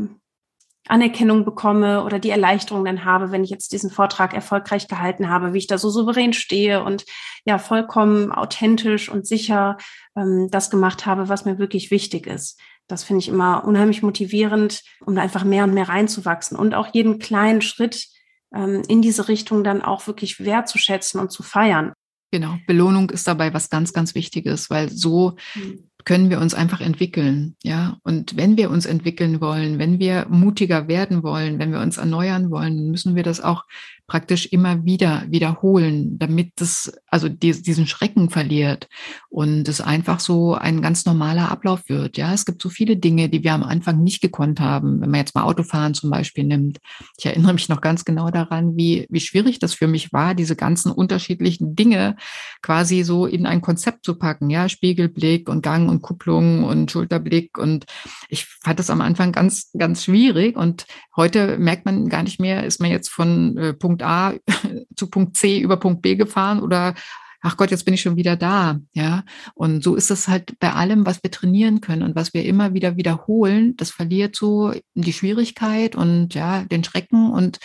Anerkennung 0.87 1.45
bekomme 1.45 2.03
oder 2.03 2.19
die 2.19 2.29
Erleichterung 2.29 2.83
dann 2.83 3.05
habe, 3.05 3.31
wenn 3.31 3.43
ich 3.43 3.49
jetzt 3.49 3.71
diesen 3.71 3.89
Vortrag 3.89 4.33
erfolgreich 4.33 4.87
gehalten 4.87 5.29
habe, 5.29 5.53
wie 5.53 5.59
ich 5.59 5.67
da 5.67 5.77
so 5.77 5.89
souverän 5.89 6.33
stehe 6.33 6.83
und 6.83 7.05
ja 7.45 7.57
vollkommen 7.57 8.31
authentisch 8.31 9.09
und 9.09 9.25
sicher 9.25 9.77
ähm, 10.17 10.49
das 10.51 10.69
gemacht 10.69 11.05
habe, 11.05 11.29
was 11.29 11.45
mir 11.45 11.57
wirklich 11.57 11.89
wichtig 11.89 12.27
ist. 12.27 12.59
Das 12.87 13.03
finde 13.03 13.21
ich 13.21 13.29
immer 13.29 13.63
unheimlich 13.65 14.03
motivierend, 14.03 14.81
um 15.05 15.15
da 15.15 15.21
einfach 15.21 15.45
mehr 15.45 15.63
und 15.63 15.73
mehr 15.73 15.87
reinzuwachsen 15.87 16.57
und 16.57 16.73
auch 16.73 16.93
jeden 16.93 17.17
kleinen 17.17 17.61
Schritt 17.61 18.07
ähm, 18.53 18.83
in 18.89 19.01
diese 19.01 19.29
Richtung 19.29 19.63
dann 19.63 19.81
auch 19.81 20.05
wirklich 20.07 20.43
wertzuschätzen 20.43 21.19
und 21.19 21.31
zu 21.31 21.43
feiern. 21.43 21.93
Genau, 22.31 22.57
Belohnung 22.67 23.09
ist 23.09 23.27
dabei 23.27 23.53
was 23.53 23.69
ganz, 23.69 23.93
ganz 23.93 24.15
Wichtiges, 24.15 24.69
weil 24.69 24.89
so 24.89 25.35
mhm 25.55 25.87
können 26.05 26.29
wir 26.29 26.39
uns 26.39 26.53
einfach 26.53 26.81
entwickeln, 26.81 27.55
ja. 27.63 27.97
Und 28.03 28.37
wenn 28.37 28.57
wir 28.57 28.69
uns 28.69 28.85
entwickeln 28.85 29.41
wollen, 29.41 29.79
wenn 29.79 29.99
wir 29.99 30.27
mutiger 30.29 30.87
werden 30.87 31.23
wollen, 31.23 31.59
wenn 31.59 31.71
wir 31.71 31.79
uns 31.79 31.97
erneuern 31.97 32.49
wollen, 32.51 32.91
müssen 32.91 33.15
wir 33.15 33.23
das 33.23 33.41
auch 33.41 33.63
praktisch 34.07 34.47
immer 34.47 34.85
wieder 34.85 35.23
wiederholen, 35.29 36.19
damit 36.19 36.59
es 36.59 36.93
also 37.07 37.29
diesen 37.29 37.87
Schrecken 37.87 38.29
verliert 38.29 38.89
und 39.29 39.67
es 39.67 39.81
einfach 39.81 40.19
so 40.19 40.55
ein 40.55 40.81
ganz 40.81 41.05
normaler 41.05 41.49
Ablauf 41.49 41.87
wird. 41.87 42.17
Ja, 42.17 42.33
es 42.33 42.45
gibt 42.45 42.61
so 42.61 42.69
viele 42.69 42.97
Dinge, 42.97 43.29
die 43.29 43.43
wir 43.43 43.53
am 43.53 43.63
Anfang 43.63 44.03
nicht 44.03 44.21
gekonnt 44.21 44.59
haben. 44.59 45.01
Wenn 45.01 45.09
man 45.09 45.21
jetzt 45.21 45.35
mal 45.35 45.43
Autofahren 45.43 45.93
zum 45.93 46.09
Beispiel 46.09 46.43
nimmt. 46.43 46.79
Ich 47.17 47.25
erinnere 47.25 47.53
mich 47.53 47.69
noch 47.69 47.81
ganz 47.81 48.03
genau 48.03 48.29
daran, 48.29 48.75
wie, 48.75 49.07
wie 49.09 49.21
schwierig 49.21 49.59
das 49.59 49.73
für 49.73 49.87
mich 49.87 50.11
war, 50.11 50.35
diese 50.35 50.55
ganzen 50.55 50.91
unterschiedlichen 50.91 51.75
Dinge 51.75 52.17
quasi 52.61 53.03
so 53.03 53.25
in 53.25 53.45
ein 53.45 53.61
Konzept 53.61 54.05
zu 54.05 54.15
packen. 54.15 54.49
Ja, 54.49 54.67
Spiegelblick 54.67 55.49
und 55.49 55.61
Gang 55.61 55.89
und 55.89 56.01
Kupplung 56.01 56.65
und 56.65 56.91
Schulterblick. 56.91 57.57
Und 57.57 57.85
ich 58.27 58.45
fand 58.45 58.79
das 58.79 58.89
am 58.89 59.01
Anfang 59.01 59.31
ganz, 59.31 59.71
ganz 59.77 60.03
schwierig. 60.03 60.57
Und 60.57 60.85
heute 61.15 61.57
merkt 61.57 61.85
man 61.85 62.09
gar 62.09 62.23
nicht 62.23 62.39
mehr, 62.39 62.65
ist 62.65 62.81
man 62.81 62.91
jetzt 62.91 63.09
von 63.09 63.57
äh, 63.57 63.73
Punkt 63.73 63.92
A 64.01 64.33
zu 64.95 65.09
Punkt 65.09 65.37
C 65.37 65.59
über 65.59 65.77
Punkt 65.77 66.01
B 66.01 66.15
gefahren 66.15 66.61
oder 66.61 66.95
ach 67.41 67.57
Gott, 67.57 67.71
jetzt 67.71 67.83
bin 67.83 67.93
ich 67.93 68.01
schon 68.01 68.15
wieder 68.15 68.37
da, 68.37 68.79
ja. 68.93 69.23
Und 69.53 69.83
so 69.83 69.95
ist 69.95 70.09
es 70.09 70.27
halt 70.29 70.57
bei 70.59 70.73
allem, 70.73 71.05
was 71.05 71.21
wir 71.23 71.29
trainieren 71.29 71.81
können 71.81 72.01
und 72.01 72.15
was 72.15 72.33
wir 72.33 72.45
immer 72.45 72.73
wieder 72.73 72.95
wiederholen, 72.95 73.75
das 73.75 73.91
verliert 73.91 74.35
so 74.35 74.73
die 74.95 75.13
Schwierigkeit 75.13 75.95
und 75.95 76.33
ja, 76.33 76.63
den 76.63 76.85
Schrecken 76.85 77.31
und 77.31 77.59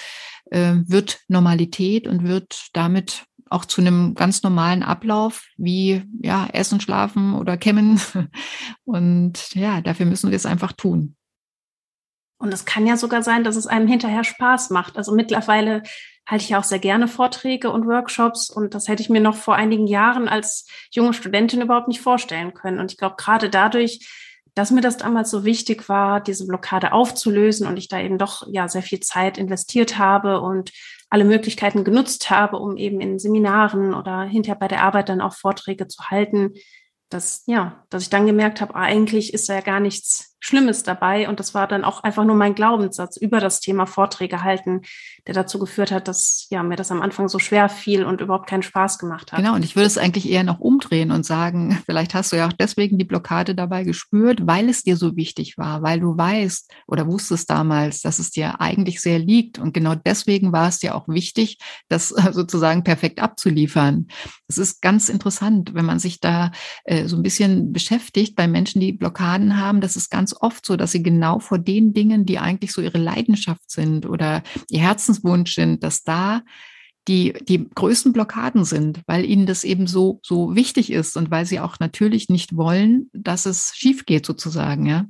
äh, 0.50 0.74
wird 0.86 1.20
Normalität 1.28 2.08
und 2.08 2.24
wird 2.24 2.68
damit 2.72 3.24
auch 3.50 3.64
zu 3.64 3.80
einem 3.80 4.14
ganz 4.14 4.42
normalen 4.42 4.82
Ablauf 4.82 5.46
wie 5.56 6.02
ja 6.20 6.48
Essen, 6.52 6.80
Schlafen 6.80 7.34
oder 7.34 7.56
Kämmen. 7.56 8.00
Und 8.84 9.54
ja, 9.54 9.80
dafür 9.80 10.04
müssen 10.04 10.30
wir 10.30 10.36
es 10.36 10.44
einfach 10.44 10.72
tun. 10.72 11.16
Und 12.38 12.52
es 12.52 12.64
kann 12.64 12.86
ja 12.86 12.96
sogar 12.96 13.22
sein, 13.22 13.42
dass 13.42 13.56
es 13.56 13.66
einem 13.66 13.88
hinterher 13.88 14.22
Spaß 14.22 14.70
macht. 14.70 14.96
Also 14.96 15.12
mittlerweile 15.12 15.82
halte 16.28 16.44
ich 16.44 16.50
ja 16.50 16.58
auch 16.58 16.64
sehr 16.64 16.78
gerne 16.78 17.08
Vorträge 17.08 17.70
und 17.70 17.86
Workshops 17.86 18.50
und 18.50 18.74
das 18.74 18.86
hätte 18.86 19.02
ich 19.02 19.08
mir 19.08 19.20
noch 19.20 19.34
vor 19.34 19.54
einigen 19.54 19.86
Jahren 19.86 20.28
als 20.28 20.66
junge 20.90 21.14
Studentin 21.14 21.62
überhaupt 21.62 21.88
nicht 21.88 22.02
vorstellen 22.02 22.52
können. 22.52 22.78
Und 22.78 22.92
ich 22.92 22.98
glaube, 22.98 23.16
gerade 23.16 23.48
dadurch, 23.48 24.06
dass 24.54 24.70
mir 24.70 24.82
das 24.82 24.98
damals 24.98 25.30
so 25.30 25.44
wichtig 25.44 25.88
war, 25.88 26.20
diese 26.20 26.46
Blockade 26.46 26.92
aufzulösen 26.92 27.66
und 27.66 27.78
ich 27.78 27.88
da 27.88 27.98
eben 27.98 28.18
doch 28.18 28.46
ja 28.50 28.68
sehr 28.68 28.82
viel 28.82 29.00
Zeit 29.00 29.38
investiert 29.38 29.96
habe 29.96 30.40
und 30.42 30.70
alle 31.08 31.24
Möglichkeiten 31.24 31.82
genutzt 31.82 32.28
habe, 32.28 32.58
um 32.58 32.76
eben 32.76 33.00
in 33.00 33.18
Seminaren 33.18 33.94
oder 33.94 34.24
hinterher 34.24 34.58
bei 34.58 34.68
der 34.68 34.82
Arbeit 34.82 35.08
dann 35.08 35.22
auch 35.22 35.32
Vorträge 35.32 35.88
zu 35.88 36.10
halten, 36.10 36.52
dass, 37.08 37.44
ja, 37.46 37.84
dass 37.88 38.02
ich 38.02 38.10
dann 38.10 38.26
gemerkt 38.26 38.60
habe, 38.60 38.74
eigentlich 38.74 39.32
ist 39.32 39.48
da 39.48 39.54
ja 39.54 39.60
gar 39.62 39.80
nichts 39.80 40.36
Schlimmes 40.40 40.82
dabei. 40.82 41.28
Und 41.28 41.40
das 41.40 41.54
war 41.54 41.66
dann 41.66 41.84
auch 41.84 42.02
einfach 42.02 42.24
nur 42.24 42.36
mein 42.36 42.54
Glaubenssatz 42.54 43.16
über 43.16 43.40
das 43.40 43.60
Thema 43.60 43.86
Vorträge 43.86 44.42
halten, 44.42 44.82
der 45.26 45.34
dazu 45.34 45.58
geführt 45.58 45.90
hat, 45.90 46.08
dass 46.08 46.46
ja, 46.50 46.62
mir 46.62 46.76
das 46.76 46.90
am 46.90 47.02
Anfang 47.02 47.28
so 47.28 47.38
schwer 47.38 47.68
fiel 47.68 48.04
und 48.04 48.20
überhaupt 48.20 48.48
keinen 48.48 48.62
Spaß 48.62 48.98
gemacht 48.98 49.32
hat. 49.32 49.38
Genau, 49.38 49.54
und 49.54 49.64
ich 49.64 49.76
würde 49.76 49.86
es 49.86 49.98
eigentlich 49.98 50.28
eher 50.28 50.44
noch 50.44 50.60
umdrehen 50.60 51.10
und 51.10 51.26
sagen, 51.26 51.78
vielleicht 51.86 52.14
hast 52.14 52.32
du 52.32 52.36
ja 52.36 52.48
auch 52.48 52.52
deswegen 52.52 52.98
die 52.98 53.04
Blockade 53.04 53.54
dabei 53.54 53.84
gespürt, 53.84 54.46
weil 54.46 54.68
es 54.68 54.82
dir 54.82 54.96
so 54.96 55.16
wichtig 55.16 55.58
war, 55.58 55.82
weil 55.82 56.00
du 56.00 56.16
weißt 56.16 56.70
oder 56.86 57.06
wusstest 57.06 57.50
damals, 57.50 58.00
dass 58.00 58.18
es 58.18 58.30
dir 58.30 58.60
eigentlich 58.60 59.00
sehr 59.00 59.18
liegt. 59.18 59.58
Und 59.58 59.74
genau 59.74 59.94
deswegen 59.94 60.52
war 60.52 60.68
es 60.68 60.78
dir 60.78 60.94
auch 60.94 61.08
wichtig, 61.08 61.58
das 61.88 62.08
sozusagen 62.08 62.84
perfekt 62.84 63.20
abzuliefern. 63.20 64.06
Es 64.48 64.56
ist 64.56 64.80
ganz 64.80 65.08
interessant, 65.08 65.74
wenn 65.74 65.84
man 65.84 65.98
sich 65.98 66.20
da 66.20 66.52
äh, 66.84 67.06
so 67.06 67.16
ein 67.16 67.22
bisschen 67.22 67.72
beschäftigt 67.72 68.34
bei 68.34 68.48
Menschen, 68.48 68.80
die 68.80 68.92
Blockaden 68.92 69.60
haben, 69.60 69.80
dass 69.80 69.96
es 69.96 70.08
ganz 70.08 70.27
ganz 70.28 70.34
oft 70.40 70.66
so, 70.66 70.76
dass 70.76 70.92
sie 70.92 71.02
genau 71.02 71.38
vor 71.38 71.58
den 71.58 71.92
Dingen, 71.92 72.26
die 72.26 72.38
eigentlich 72.38 72.72
so 72.72 72.80
ihre 72.80 72.98
Leidenschaft 72.98 73.70
sind 73.70 74.06
oder 74.06 74.42
ihr 74.68 74.80
Herzenswunsch 74.80 75.54
sind, 75.54 75.82
dass 75.82 76.02
da 76.02 76.42
die, 77.06 77.32
die 77.32 77.68
größten 77.74 78.12
Blockaden 78.12 78.64
sind, 78.64 79.00
weil 79.06 79.24
ihnen 79.24 79.46
das 79.46 79.64
eben 79.64 79.86
so, 79.86 80.20
so 80.22 80.54
wichtig 80.54 80.92
ist 80.92 81.16
und 81.16 81.30
weil 81.30 81.46
sie 81.46 81.60
auch 81.60 81.78
natürlich 81.80 82.28
nicht 82.28 82.56
wollen, 82.56 83.08
dass 83.14 83.46
es 83.46 83.72
schief 83.74 84.04
geht 84.04 84.26
sozusagen, 84.26 84.84
ja. 84.86 85.06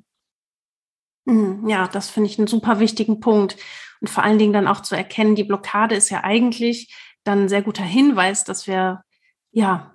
Mhm, 1.24 1.68
ja, 1.68 1.88
das 1.88 2.08
finde 2.08 2.30
ich 2.30 2.38
einen 2.38 2.46
super 2.46 2.78
wichtigen 2.78 3.18
Punkt. 3.18 3.56
Und 4.00 4.08
vor 4.08 4.22
allen 4.22 4.38
Dingen 4.38 4.52
dann 4.52 4.68
auch 4.68 4.82
zu 4.82 4.94
erkennen, 4.94 5.34
die 5.34 5.44
Blockade 5.44 5.96
ist 5.96 6.10
ja 6.10 6.22
eigentlich 6.22 6.94
dann 7.24 7.44
ein 7.44 7.48
sehr 7.48 7.62
guter 7.62 7.82
Hinweis, 7.82 8.44
dass 8.44 8.68
wir 8.68 9.02
ja 9.50 9.94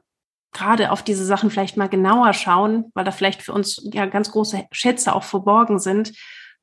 gerade 0.53 0.91
auf 0.91 1.03
diese 1.03 1.25
Sachen 1.25 1.49
vielleicht 1.49 1.77
mal 1.77 1.89
genauer 1.89 2.33
schauen, 2.33 2.85
weil 2.93 3.05
da 3.05 3.11
vielleicht 3.11 3.41
für 3.41 3.53
uns 3.53 3.81
ja 3.91 4.05
ganz 4.05 4.31
große 4.31 4.65
Schätze 4.71 5.13
auch 5.13 5.23
verborgen 5.23 5.79
sind. 5.79 6.13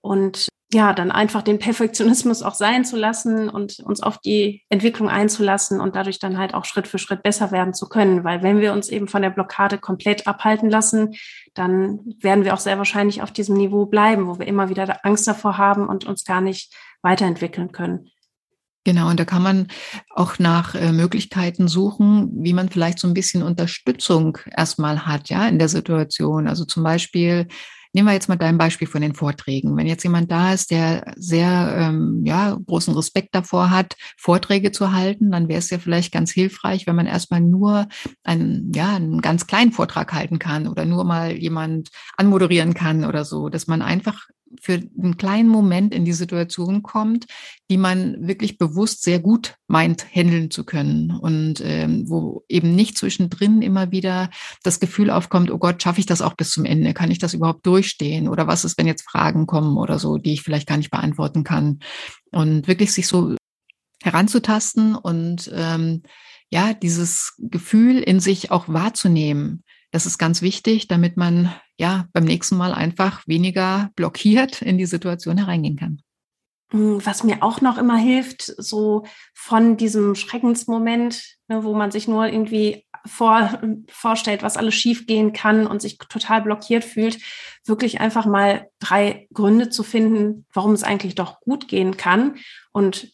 Und 0.00 0.48
ja, 0.72 0.92
dann 0.92 1.10
einfach 1.10 1.42
den 1.42 1.58
Perfektionismus 1.58 2.42
auch 2.42 2.54
sein 2.54 2.84
zu 2.84 2.96
lassen 2.96 3.48
und 3.48 3.80
uns 3.80 4.00
auf 4.00 4.18
die 4.18 4.62
Entwicklung 4.68 5.08
einzulassen 5.08 5.80
und 5.80 5.96
dadurch 5.96 6.20
dann 6.20 6.38
halt 6.38 6.54
auch 6.54 6.64
Schritt 6.64 6.86
für 6.86 6.98
Schritt 6.98 7.24
besser 7.24 7.50
werden 7.50 7.74
zu 7.74 7.88
können. 7.88 8.22
Weil 8.22 8.44
wenn 8.44 8.60
wir 8.60 8.72
uns 8.72 8.88
eben 8.88 9.08
von 9.08 9.22
der 9.22 9.30
Blockade 9.30 9.78
komplett 9.78 10.28
abhalten 10.28 10.70
lassen, 10.70 11.16
dann 11.54 12.14
werden 12.20 12.44
wir 12.44 12.54
auch 12.54 12.60
sehr 12.60 12.78
wahrscheinlich 12.78 13.20
auf 13.20 13.32
diesem 13.32 13.56
Niveau 13.56 13.86
bleiben, 13.86 14.28
wo 14.28 14.38
wir 14.38 14.46
immer 14.46 14.68
wieder 14.68 15.04
Angst 15.04 15.26
davor 15.26 15.58
haben 15.58 15.88
und 15.88 16.04
uns 16.04 16.24
gar 16.24 16.40
nicht 16.40 16.72
weiterentwickeln 17.02 17.72
können. 17.72 18.08
Genau, 18.84 19.10
und 19.10 19.20
da 19.20 19.24
kann 19.26 19.42
man 19.42 19.66
auch 20.08 20.38
nach 20.38 20.74
äh, 20.74 20.92
Möglichkeiten 20.92 21.68
suchen, 21.68 22.30
wie 22.42 22.54
man 22.54 22.70
vielleicht 22.70 22.98
so 22.98 23.06
ein 23.06 23.14
bisschen 23.14 23.42
Unterstützung 23.42 24.38
erstmal 24.56 25.06
hat, 25.06 25.28
ja, 25.28 25.46
in 25.48 25.58
der 25.58 25.68
Situation. 25.68 26.48
Also 26.48 26.64
zum 26.64 26.82
Beispiel 26.82 27.46
Nehmen 27.92 28.06
wir 28.06 28.12
jetzt 28.12 28.28
mal 28.28 28.36
dein 28.36 28.56
Beispiel 28.56 28.86
von 28.86 29.02
den 29.02 29.14
Vorträgen. 29.14 29.76
Wenn 29.76 29.88
jetzt 29.88 30.04
jemand 30.04 30.30
da 30.30 30.52
ist, 30.52 30.70
der 30.70 31.12
sehr 31.16 31.74
ähm, 31.76 32.22
ja, 32.24 32.56
großen 32.66 32.94
Respekt 32.94 33.34
davor 33.34 33.70
hat, 33.70 33.96
Vorträge 34.16 34.70
zu 34.70 34.92
halten, 34.92 35.32
dann 35.32 35.48
wäre 35.48 35.58
es 35.58 35.70
ja 35.70 35.78
vielleicht 35.78 36.12
ganz 36.12 36.30
hilfreich, 36.30 36.86
wenn 36.86 36.94
man 36.94 37.06
erstmal 37.06 37.40
nur 37.40 37.88
einen, 38.22 38.70
ja, 38.72 38.94
einen 38.94 39.20
ganz 39.20 39.48
kleinen 39.48 39.72
Vortrag 39.72 40.12
halten 40.12 40.38
kann 40.38 40.68
oder 40.68 40.84
nur 40.84 41.04
mal 41.04 41.32
jemand 41.32 41.88
anmoderieren 42.16 42.74
kann 42.74 43.04
oder 43.04 43.24
so, 43.24 43.48
dass 43.48 43.66
man 43.66 43.82
einfach 43.82 44.28
für 44.60 44.74
einen 44.74 45.16
kleinen 45.16 45.48
Moment 45.48 45.94
in 45.94 46.04
die 46.04 46.12
Situation 46.12 46.82
kommt, 46.82 47.26
die 47.70 47.76
man 47.76 48.26
wirklich 48.26 48.58
bewusst 48.58 49.02
sehr 49.02 49.18
gut 49.18 49.56
meint, 49.68 50.06
handeln 50.14 50.50
zu 50.50 50.64
können 50.64 51.10
und 51.10 51.60
ähm, 51.64 52.08
wo 52.08 52.44
eben 52.48 52.74
nicht 52.74 52.98
zwischendrin 52.98 53.62
immer 53.62 53.90
wieder 53.90 54.30
das 54.62 54.80
Gefühl 54.80 55.10
aufkommt, 55.10 55.50
oh 55.50 55.58
Gott, 55.58 55.82
schaffe 55.82 56.00
ich 56.00 56.06
das 56.06 56.22
auch 56.22 56.34
bis 56.34 56.50
zum 56.50 56.64
Ende? 56.64 56.94
Kann 56.94 57.10
ich 57.10 57.18
das 57.18 57.34
überhaupt 57.34 57.66
durchstehen? 57.66 58.28
Oder 58.28 58.46
was 58.46 58.64
ist, 58.64 58.78
wenn 58.78 58.86
jetzt 58.86 59.08
Fragen 59.08 59.46
kommen 59.46 59.76
oder 59.76 59.98
so, 59.98 60.18
die 60.18 60.32
ich 60.32 60.42
vielleicht 60.42 60.68
gar 60.68 60.76
nicht 60.76 60.90
beantworten 60.90 61.44
kann? 61.44 61.80
Und 62.30 62.68
wirklich 62.68 62.92
sich 62.92 63.06
so 63.06 63.34
heranzutasten 64.02 64.94
und 64.94 65.50
ähm, 65.54 66.02
ja, 66.50 66.74
dieses 66.74 67.34
Gefühl 67.38 67.98
in 67.98 68.20
sich 68.20 68.50
auch 68.50 68.68
wahrzunehmen. 68.68 69.62
Das 69.90 70.06
ist 70.06 70.18
ganz 70.18 70.40
wichtig, 70.40 70.88
damit 70.88 71.16
man 71.16 71.52
ja 71.76 72.06
beim 72.12 72.24
nächsten 72.24 72.56
Mal 72.56 72.72
einfach 72.72 73.26
weniger 73.26 73.90
blockiert 73.96 74.62
in 74.62 74.78
die 74.78 74.86
Situation 74.86 75.38
hereingehen 75.38 75.76
kann. 75.76 76.02
Hm, 76.72 77.04
was 77.04 77.24
mir 77.24 77.42
auch 77.42 77.60
noch 77.60 77.78
immer 77.78 77.96
hilft, 77.96 78.42
so 78.42 79.04
von 79.34 79.76
diesem 79.76 80.14
Schreckensmoment, 80.14 81.36
ne, 81.48 81.64
wo 81.64 81.74
man 81.74 81.90
sich 81.90 82.06
nur 82.06 82.26
irgendwie 82.26 82.86
vor, 83.06 83.60
vorstellt, 83.88 84.42
was 84.42 84.56
alles 84.56 84.74
schiefgehen 84.74 85.32
kann 85.32 85.66
und 85.66 85.82
sich 85.82 85.98
total 85.98 86.42
blockiert 86.42 86.84
fühlt, 86.84 87.18
wirklich 87.64 88.00
einfach 88.00 88.26
mal 88.26 88.68
drei 88.78 89.26
Gründe 89.32 89.70
zu 89.70 89.82
finden, 89.82 90.46
warum 90.52 90.72
es 90.72 90.84
eigentlich 90.84 91.16
doch 91.16 91.40
gut 91.40 91.66
gehen 91.66 91.96
kann 91.96 92.36
und 92.72 93.12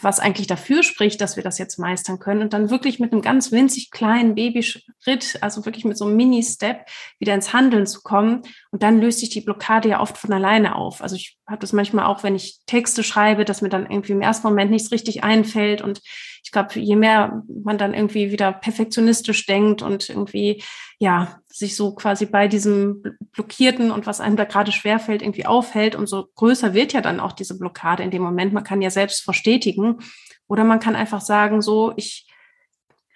was 0.00 0.18
eigentlich 0.18 0.48
dafür 0.48 0.82
spricht, 0.82 1.20
dass 1.20 1.36
wir 1.36 1.44
das 1.44 1.58
jetzt 1.58 1.78
meistern 1.78 2.18
können 2.18 2.42
und 2.42 2.52
dann 2.52 2.70
wirklich 2.70 2.98
mit 2.98 3.12
einem 3.12 3.22
ganz 3.22 3.52
winzig 3.52 3.90
kleinen 3.90 4.34
Babyschritt, 4.34 5.38
also 5.40 5.64
wirklich 5.64 5.84
mit 5.84 5.96
so 5.96 6.06
einem 6.06 6.16
Mini-Step 6.16 6.86
wieder 7.20 7.34
ins 7.34 7.52
Handeln 7.52 7.86
zu 7.86 8.02
kommen 8.02 8.42
und 8.72 8.82
dann 8.82 9.00
löst 9.00 9.20
sich 9.20 9.30
die 9.30 9.40
Blockade 9.40 9.88
ja 9.88 10.00
oft 10.00 10.18
von 10.18 10.32
alleine 10.32 10.74
auf. 10.74 11.00
Also 11.00 11.14
ich 11.14 11.38
habe 11.46 11.60
das 11.60 11.72
manchmal 11.72 12.06
auch, 12.06 12.24
wenn 12.24 12.34
ich 12.34 12.58
Texte 12.66 13.04
schreibe, 13.04 13.44
dass 13.44 13.62
mir 13.62 13.68
dann 13.68 13.88
irgendwie 13.88 14.12
im 14.12 14.20
ersten 14.20 14.48
Moment 14.48 14.70
nichts 14.72 14.90
richtig 14.90 15.22
einfällt 15.22 15.80
und 15.80 16.00
glaube, 16.54 16.80
je 16.80 16.96
mehr 16.96 17.42
man 17.62 17.76
dann 17.76 17.92
irgendwie 17.92 18.30
wieder 18.30 18.52
perfektionistisch 18.52 19.44
denkt 19.44 19.82
und 19.82 20.08
irgendwie 20.08 20.62
ja 20.98 21.40
sich 21.48 21.76
so 21.76 21.94
quasi 21.94 22.24
bei 22.24 22.48
diesem 22.48 23.02
Blockierten 23.32 23.90
und 23.90 24.06
was 24.06 24.20
einem 24.20 24.36
da 24.36 24.44
gerade 24.44 24.72
schwerfällt, 24.72 25.20
irgendwie 25.20 25.44
aufhält, 25.44 25.94
umso 25.94 26.28
größer 26.36 26.72
wird 26.72 26.94
ja 26.94 27.02
dann 27.02 27.20
auch 27.20 27.32
diese 27.32 27.58
Blockade 27.58 28.02
in 28.02 28.10
dem 28.10 28.22
Moment. 28.22 28.54
Man 28.54 28.64
kann 28.64 28.80
ja 28.80 28.90
selbst 28.90 29.22
verstetigen 29.22 29.98
oder 30.48 30.64
man 30.64 30.80
kann 30.80 30.96
einfach 30.96 31.20
sagen, 31.20 31.60
so, 31.60 31.92
ich 31.96 32.26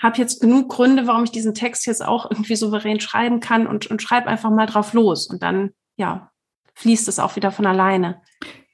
habe 0.00 0.18
jetzt 0.18 0.40
genug 0.40 0.68
Gründe, 0.68 1.06
warum 1.06 1.24
ich 1.24 1.30
diesen 1.30 1.54
Text 1.54 1.86
jetzt 1.86 2.04
auch 2.04 2.30
irgendwie 2.30 2.56
souverän 2.56 3.00
schreiben 3.00 3.40
kann 3.40 3.66
und, 3.66 3.86
und 3.86 4.02
schreibe 4.02 4.28
einfach 4.28 4.50
mal 4.50 4.66
drauf 4.66 4.92
los. 4.92 5.26
Und 5.26 5.42
dann, 5.42 5.70
ja, 5.96 6.30
fließt 6.74 7.08
es 7.08 7.18
auch 7.18 7.34
wieder 7.36 7.50
von 7.50 7.66
alleine. 7.66 8.22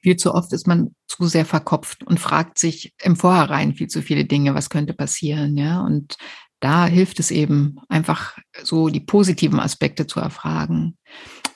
Viel 0.05 0.17
zu 0.17 0.35
oft 0.35 0.53
ist 0.53 0.67
man 0.67 0.93
zu 1.07 1.25
sehr 1.25 1.45
verkopft 1.45 2.03
und 2.03 2.19
fragt 2.19 2.59
sich 2.59 2.93
im 3.01 3.15
Vorhinein 3.15 3.73
viel 3.73 3.87
zu 3.87 4.03
viele 4.03 4.25
Dinge, 4.25 4.53
was 4.53 4.69
könnte 4.69 4.93
passieren, 4.93 5.57
ja. 5.57 5.81
Und 5.81 6.17
da 6.59 6.85
hilft 6.85 7.19
es 7.19 7.31
eben, 7.31 7.77
einfach 7.89 8.37
so 8.61 8.89
die 8.89 8.99
positiven 8.99 9.59
Aspekte 9.59 10.05
zu 10.05 10.19
erfragen. 10.19 10.95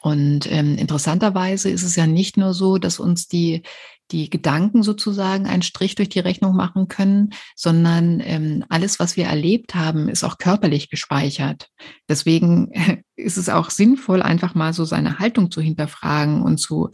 Und 0.02 0.52
ähm, 0.52 0.80
interessanterweise 0.80 1.70
ist 1.70 1.84
es 1.84 1.96
ja 1.96 2.08
nicht 2.08 2.38
nur 2.38 2.56
so, 2.56 2.80
dass 2.80 3.00
uns 3.00 3.28
die, 3.28 3.62
die 4.10 4.32
Gedanken 4.32 4.82
sozusagen 4.82 5.46
einen 5.46 5.62
Strich 5.62 5.94
durch 5.94 6.10
die 6.10 6.20
Rechnung 6.20 6.56
machen 6.56 6.88
können, 6.88 7.30
sondern 7.56 8.20
ähm, 8.20 8.66
alles, 8.70 8.98
was 8.98 9.16
wir 9.16 9.26
erlebt 9.26 9.76
haben, 9.76 10.10
ist 10.10 10.24
auch 10.24 10.40
körperlich 10.40 10.90
gespeichert. 10.90 11.70
Deswegen 12.08 12.72
ist 13.16 13.38
es 13.38 13.48
auch 13.48 13.70
sinnvoll, 13.70 14.24
einfach 14.24 14.56
mal 14.56 14.74
so 14.74 14.86
seine 14.86 15.20
Haltung 15.20 15.52
zu 15.52 15.62
hinterfragen 15.62 16.42
und 16.42 16.58
zu 16.58 16.90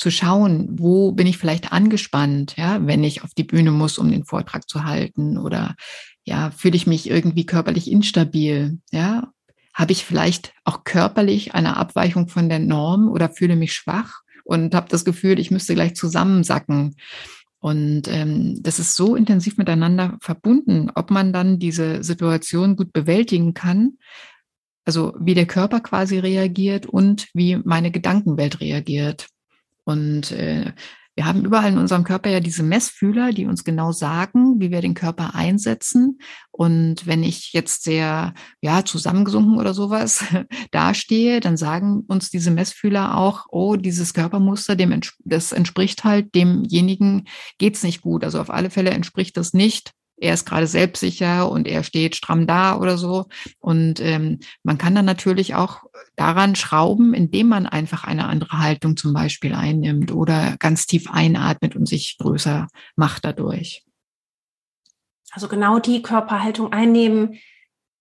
zu 0.00 0.10
schauen, 0.10 0.66
wo 0.80 1.12
bin 1.12 1.26
ich 1.26 1.36
vielleicht 1.36 1.72
angespannt, 1.72 2.54
ja, 2.56 2.84
wenn 2.86 3.04
ich 3.04 3.22
auf 3.22 3.34
die 3.34 3.44
Bühne 3.44 3.70
muss, 3.70 3.98
um 3.98 4.10
den 4.10 4.24
Vortrag 4.24 4.66
zu 4.66 4.84
halten 4.84 5.36
oder 5.36 5.76
ja, 6.24 6.50
fühle 6.50 6.76
ich 6.76 6.86
mich 6.86 7.08
irgendwie 7.08 7.44
körperlich 7.44 7.90
instabil, 7.90 8.78
ja? 8.90 9.28
Habe 9.74 9.92
ich 9.92 10.04
vielleicht 10.04 10.52
auch 10.64 10.84
körperlich 10.84 11.54
eine 11.54 11.76
Abweichung 11.76 12.28
von 12.28 12.48
der 12.48 12.58
Norm 12.58 13.08
oder 13.08 13.28
fühle 13.28 13.56
mich 13.56 13.74
schwach 13.74 14.22
und 14.44 14.74
habe 14.74 14.88
das 14.88 15.04
Gefühl, 15.04 15.38
ich 15.38 15.50
müsste 15.50 15.74
gleich 15.74 15.94
zusammensacken. 15.94 16.96
Und 17.60 18.08
ähm, 18.08 18.58
das 18.62 18.78
ist 18.78 18.96
so 18.96 19.14
intensiv 19.14 19.58
miteinander 19.58 20.16
verbunden, 20.22 20.90
ob 20.94 21.10
man 21.10 21.32
dann 21.32 21.58
diese 21.58 22.02
Situation 22.02 22.74
gut 22.74 22.92
bewältigen 22.92 23.52
kann, 23.52 23.98
also 24.86 25.14
wie 25.20 25.34
der 25.34 25.46
Körper 25.46 25.80
quasi 25.80 26.18
reagiert 26.18 26.86
und 26.86 27.28
wie 27.34 27.56
meine 27.56 27.90
Gedankenwelt 27.90 28.60
reagiert. 28.60 29.28
Und 29.84 30.32
äh, 30.32 30.72
wir 31.16 31.26
haben 31.26 31.44
überall 31.44 31.72
in 31.72 31.78
unserem 31.78 32.04
Körper 32.04 32.30
ja 32.30 32.40
diese 32.40 32.62
Messfühler, 32.62 33.32
die 33.32 33.44
uns 33.44 33.64
genau 33.64 33.92
sagen, 33.92 34.60
wie 34.60 34.70
wir 34.70 34.80
den 34.80 34.94
Körper 34.94 35.34
einsetzen. 35.34 36.18
Und 36.50 37.06
wenn 37.06 37.22
ich 37.22 37.52
jetzt 37.52 37.82
sehr, 37.82 38.32
ja, 38.62 38.84
zusammengesunken 38.84 39.58
oder 39.58 39.74
sowas 39.74 40.24
dastehe, 40.70 41.40
dann 41.40 41.56
sagen 41.56 42.04
uns 42.06 42.30
diese 42.30 42.50
Messfühler 42.50 43.18
auch, 43.18 43.46
oh, 43.50 43.76
dieses 43.76 44.14
Körpermuster, 44.14 44.76
dem, 44.76 44.98
das 45.24 45.52
entspricht 45.52 46.04
halt 46.04 46.34
demjenigen, 46.34 47.26
geht's 47.58 47.82
nicht 47.82 48.00
gut. 48.00 48.24
Also 48.24 48.40
auf 48.40 48.48
alle 48.48 48.70
Fälle 48.70 48.90
entspricht 48.90 49.36
das 49.36 49.52
nicht 49.52 49.92
er 50.20 50.34
ist 50.34 50.44
gerade 50.44 50.66
selbstsicher 50.66 51.50
und 51.50 51.66
er 51.66 51.82
steht 51.82 52.14
stramm 52.14 52.46
da 52.46 52.78
oder 52.78 52.98
so. 52.98 53.26
Und 53.58 54.00
ähm, 54.00 54.40
man 54.62 54.78
kann 54.78 54.94
dann 54.94 55.06
natürlich 55.06 55.54
auch 55.54 55.82
daran 56.16 56.54
schrauben, 56.54 57.14
indem 57.14 57.48
man 57.48 57.66
einfach 57.66 58.04
eine 58.04 58.26
andere 58.26 58.58
Haltung 58.58 58.96
zum 58.96 59.14
Beispiel 59.14 59.54
einnimmt 59.54 60.12
oder 60.12 60.56
ganz 60.58 60.86
tief 60.86 61.10
einatmet 61.10 61.74
und 61.74 61.86
sich 61.86 62.18
größer 62.18 62.68
macht 62.96 63.24
dadurch. 63.24 63.84
Also 65.32 65.48
genau 65.48 65.78
die 65.78 66.02
Körperhaltung 66.02 66.72
einnehmen, 66.72 67.38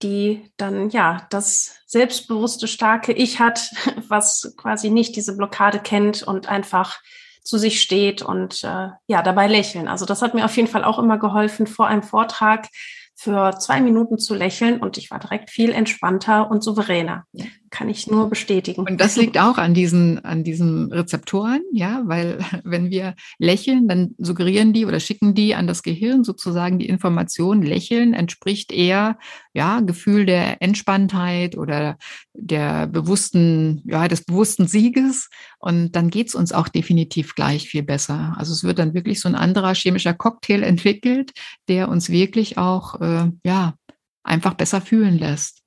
die 0.01 0.51
dann 0.57 0.89
ja 0.89 1.27
das 1.29 1.81
selbstbewusste, 1.85 2.67
starke 2.67 3.13
Ich 3.13 3.39
hat, 3.39 3.71
was 4.09 4.53
quasi 4.57 4.89
nicht 4.89 5.15
diese 5.15 5.37
Blockade 5.37 5.79
kennt 5.79 6.23
und 6.23 6.47
einfach 6.47 6.99
zu 7.41 7.57
sich 7.57 7.81
steht 7.81 8.21
und 8.21 8.63
äh, 8.63 8.89
ja, 9.07 9.21
dabei 9.21 9.47
lächeln. 9.47 9.87
Also 9.87 10.05
das 10.05 10.21
hat 10.21 10.33
mir 10.33 10.45
auf 10.45 10.55
jeden 10.55 10.67
Fall 10.67 10.83
auch 10.83 10.99
immer 10.99 11.17
geholfen, 11.17 11.67
vor 11.67 11.87
einem 11.87 12.03
Vortrag 12.03 12.67
für 13.15 13.57
zwei 13.59 13.81
Minuten 13.81 14.17
zu 14.17 14.33
lächeln 14.33 14.79
und 14.79 14.97
ich 14.97 15.11
war 15.11 15.19
direkt 15.19 15.49
viel 15.49 15.71
entspannter 15.71 16.49
und 16.49 16.63
souveräner. 16.63 17.25
Kann 17.69 17.89
ich 17.89 18.07
nur 18.07 18.29
bestätigen. 18.29 18.81
Und 18.81 18.99
das 18.99 19.15
liegt 19.15 19.37
auch 19.37 19.57
an 19.57 19.73
diesen, 19.73 20.23
an 20.25 20.43
diesen 20.43 20.91
Rezeptoren, 20.91 21.61
ja, 21.71 22.01
weil 22.05 22.39
wenn 22.63 22.89
wir 22.89 23.15
lächeln, 23.37 23.87
dann 23.87 24.15
suggerieren 24.17 24.73
die 24.73 24.85
oder 24.85 24.99
schicken 24.99 25.33
die 25.33 25.55
an 25.55 25.67
das 25.67 25.83
Gehirn 25.83 26.23
sozusagen 26.23 26.79
die 26.79 26.89
Information, 26.89 27.61
lächeln 27.61 28.13
entspricht 28.13 28.71
eher, 28.71 29.17
ja, 29.53 29.81
Gefühl 29.81 30.25
der 30.25 30.61
Entspanntheit 30.61 31.57
oder 31.57 31.97
der 32.33 32.87
bewussten, 32.87 33.81
ja, 33.85 34.07
des 34.07 34.23
bewussten 34.23 34.67
Sieges. 34.67 35.29
Und 35.59 35.91
dann 35.91 36.09
geht's 36.09 36.35
uns 36.35 36.51
auch 36.51 36.67
definitiv 36.67 37.35
gleich 37.35 37.67
viel 37.69 37.83
besser. 37.83 38.35
Also 38.37 38.53
es 38.53 38.63
wird 38.63 38.79
dann 38.79 38.93
wirklich 38.93 39.19
so 39.19 39.27
ein 39.27 39.35
anderer 39.35 39.73
chemischer 39.73 40.13
Cocktail 40.13 40.63
entwickelt, 40.63 41.31
der 41.67 41.89
uns 41.89 42.09
wirklich 42.09 42.57
auch, 42.57 42.99
äh, 43.01 43.31
ja, 43.43 43.75
einfach 44.23 44.53
besser 44.53 44.81
fühlen 44.81 45.17
lässt. 45.17 45.59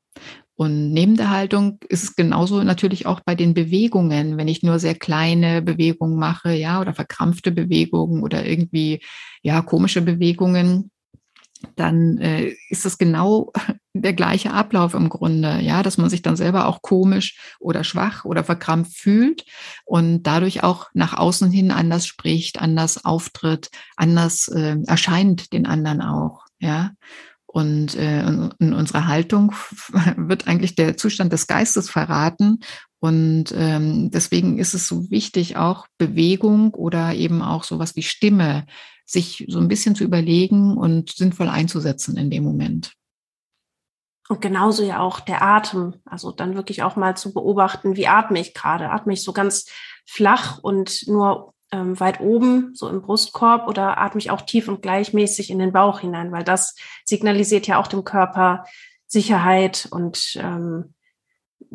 Und 0.62 0.92
neben 0.92 1.16
der 1.16 1.30
Haltung 1.30 1.80
ist 1.88 2.04
es 2.04 2.14
genauso 2.14 2.62
natürlich 2.62 3.04
auch 3.04 3.18
bei 3.18 3.34
den 3.34 3.52
Bewegungen. 3.52 4.36
Wenn 4.36 4.46
ich 4.46 4.62
nur 4.62 4.78
sehr 4.78 4.94
kleine 4.94 5.60
Bewegungen 5.60 6.16
mache, 6.16 6.52
ja, 6.52 6.80
oder 6.80 6.94
verkrampfte 6.94 7.50
Bewegungen 7.50 8.22
oder 8.22 8.46
irgendwie, 8.46 9.00
ja, 9.42 9.60
komische 9.62 10.02
Bewegungen, 10.02 10.92
dann 11.74 12.18
äh, 12.18 12.54
ist 12.68 12.84
das 12.84 12.96
genau 12.96 13.52
der 13.92 14.12
gleiche 14.12 14.52
Ablauf 14.52 14.94
im 14.94 15.08
Grunde, 15.08 15.58
ja, 15.60 15.82
dass 15.82 15.98
man 15.98 16.08
sich 16.08 16.22
dann 16.22 16.36
selber 16.36 16.68
auch 16.68 16.80
komisch 16.80 17.56
oder 17.58 17.82
schwach 17.82 18.24
oder 18.24 18.44
verkrampft 18.44 18.96
fühlt 18.96 19.44
und 19.84 20.22
dadurch 20.22 20.62
auch 20.62 20.90
nach 20.94 21.18
außen 21.18 21.50
hin 21.50 21.72
anders 21.72 22.06
spricht, 22.06 22.60
anders 22.60 23.04
auftritt, 23.04 23.68
anders 23.96 24.46
äh, 24.46 24.76
erscheint 24.86 25.52
den 25.52 25.66
anderen 25.66 26.02
auch, 26.02 26.44
ja. 26.60 26.92
Und 27.52 27.94
äh, 27.96 28.22
in 28.22 28.72
unserer 28.72 29.06
Haltung 29.06 29.52
wird 30.16 30.48
eigentlich 30.48 30.74
der 30.74 30.96
Zustand 30.96 31.32
des 31.32 31.46
Geistes 31.46 31.90
verraten. 31.90 32.60
Und 32.98 33.52
ähm, 33.54 34.10
deswegen 34.10 34.58
ist 34.58 34.72
es 34.72 34.88
so 34.88 35.10
wichtig, 35.10 35.56
auch 35.56 35.86
Bewegung 35.98 36.72
oder 36.72 37.14
eben 37.14 37.42
auch 37.42 37.64
sowas 37.64 37.94
wie 37.94 38.02
Stimme, 38.02 38.64
sich 39.04 39.44
so 39.48 39.58
ein 39.58 39.68
bisschen 39.68 39.94
zu 39.94 40.04
überlegen 40.04 40.78
und 40.78 41.10
sinnvoll 41.10 41.48
einzusetzen 41.48 42.16
in 42.16 42.30
dem 42.30 42.42
Moment. 42.42 42.92
Und 44.28 44.40
genauso 44.40 44.82
ja 44.82 45.00
auch 45.00 45.20
der 45.20 45.42
Atem. 45.42 45.96
Also 46.06 46.32
dann 46.32 46.54
wirklich 46.54 46.82
auch 46.82 46.96
mal 46.96 47.16
zu 47.18 47.34
beobachten, 47.34 47.96
wie 47.96 48.06
atme 48.06 48.40
ich 48.40 48.54
gerade? 48.54 48.88
Atme 48.88 49.12
ich 49.12 49.22
so 49.22 49.34
ganz 49.34 49.66
flach 50.06 50.58
und 50.62 51.06
nur 51.06 51.52
ähm, 51.72 51.98
weit 51.98 52.20
oben, 52.20 52.74
so 52.74 52.88
im 52.88 53.02
Brustkorb, 53.02 53.66
oder 53.66 53.98
atme 53.98 54.20
ich 54.20 54.30
auch 54.30 54.42
tief 54.42 54.68
und 54.68 54.82
gleichmäßig 54.82 55.50
in 55.50 55.58
den 55.58 55.72
Bauch 55.72 56.00
hinein, 56.00 56.30
weil 56.30 56.44
das 56.44 56.76
signalisiert 57.04 57.66
ja 57.66 57.80
auch 57.80 57.86
dem 57.86 58.04
Körper 58.04 58.64
Sicherheit 59.06 59.88
und 59.90 60.36
ähm, 60.36 60.94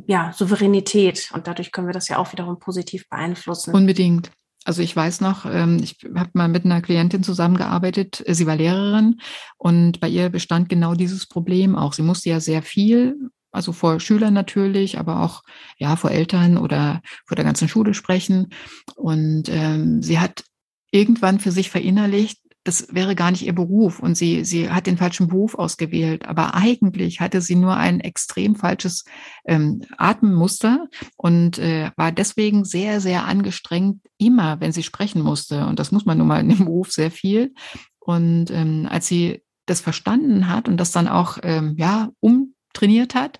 ja, 0.05 0.31
Souveränität. 0.33 1.31
Und 1.33 1.47
dadurch 1.47 1.71
können 1.71 1.87
wir 1.87 1.93
das 1.93 2.07
ja 2.07 2.17
auch 2.17 2.31
wiederum 2.31 2.59
positiv 2.59 3.09
beeinflussen. 3.09 3.73
Unbedingt. 3.73 4.31
Also 4.65 4.81
ich 4.81 4.95
weiß 4.95 5.21
noch, 5.21 5.45
ähm, 5.45 5.79
ich 5.81 5.97
habe 6.13 6.29
mal 6.33 6.49
mit 6.49 6.65
einer 6.65 6.81
Klientin 6.81 7.23
zusammengearbeitet, 7.23 8.23
sie 8.27 8.45
war 8.45 8.57
Lehrerin 8.57 9.21
und 9.57 10.01
bei 10.01 10.09
ihr 10.09 10.29
bestand 10.29 10.67
genau 10.67 10.93
dieses 10.93 11.25
Problem 11.25 11.75
auch. 11.75 11.93
Sie 11.93 12.01
musste 12.01 12.29
ja 12.29 12.41
sehr 12.41 12.61
viel 12.61 13.29
also 13.51 13.71
vor 13.71 13.99
Schülern 13.99 14.33
natürlich, 14.33 14.99
aber 14.99 15.21
auch 15.21 15.43
ja 15.77 15.95
vor 15.95 16.11
Eltern 16.11 16.57
oder 16.57 17.01
vor 17.25 17.35
der 17.35 17.45
ganzen 17.45 17.67
Schule 17.67 17.93
sprechen. 17.93 18.49
Und 18.95 19.49
ähm, 19.49 20.01
sie 20.01 20.19
hat 20.19 20.43
irgendwann 20.91 21.39
für 21.39 21.51
sich 21.51 21.69
verinnerlicht, 21.69 22.39
das 22.67 22.93
wäre 22.93 23.15
gar 23.15 23.31
nicht 23.31 23.45
ihr 23.45 23.55
Beruf 23.55 23.99
und 23.99 24.15
sie, 24.15 24.43
sie 24.43 24.69
hat 24.69 24.87
den 24.87 24.97
falschen 24.97 25.29
Beruf 25.29 25.55
ausgewählt. 25.55 26.27
Aber 26.27 26.53
eigentlich 26.53 27.21
hatte 27.21 27.39
sie 27.39 27.55
nur 27.55 27.77
ein 27.77 28.01
extrem 28.01 28.55
falsches 28.55 29.05
ähm, 29.45 29.83
Atemmuster 29.97 30.87
und 31.15 31.59
äh, 31.59 31.91
war 31.95 32.11
deswegen 32.11 32.65
sehr, 32.65 32.99
sehr 32.99 33.25
angestrengt, 33.25 34.01
immer, 34.17 34.59
wenn 34.59 34.73
sie 34.73 34.83
sprechen 34.83 35.21
musste. 35.21 35.65
Und 35.65 35.79
das 35.79 35.93
muss 35.93 36.05
man 36.05 36.17
nun 36.17 36.27
mal 36.27 36.41
in 36.41 36.49
dem 36.49 36.65
Beruf 36.65 36.91
sehr 36.91 37.09
viel. 37.09 37.53
Und 37.99 38.51
ähm, 38.51 38.85
als 38.89 39.07
sie 39.07 39.43
das 39.65 39.79
verstanden 39.79 40.49
hat 40.49 40.67
und 40.67 40.77
das 40.77 40.91
dann 40.91 41.07
auch 41.07 41.37
ähm, 41.43 41.75
ja 41.77 42.09
um 42.19 42.53
trainiert 42.77 43.15
hat, 43.15 43.39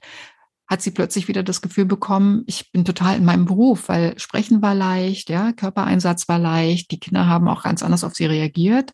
hat 0.68 0.82
sie 0.82 0.92
plötzlich 0.92 1.28
wieder 1.28 1.44
das 1.44 1.62
Gefühl 1.62 1.86
bekommen, 1.86 2.44
ich 2.46 2.72
bin 2.72 2.84
total 2.84 3.16
in 3.18 3.26
meinem 3.26 3.46
Beruf, 3.46 3.88
weil 3.88 4.20
Sprechen 4.20 4.62
war 4.62 4.76
leicht, 4.76 5.30
ja, 5.30 5.54
Körpereinsatz 5.54 6.28
war 6.28 6.40
leicht, 6.40 6.92
die 6.92 7.00
Kinder 7.00 7.28
haben 7.28 7.48
auch 7.48 7.64
ganz 7.64 7.84
anders 7.84 8.04
auf 8.04 8.16
sie 8.16 8.26
reagiert. 8.26 8.92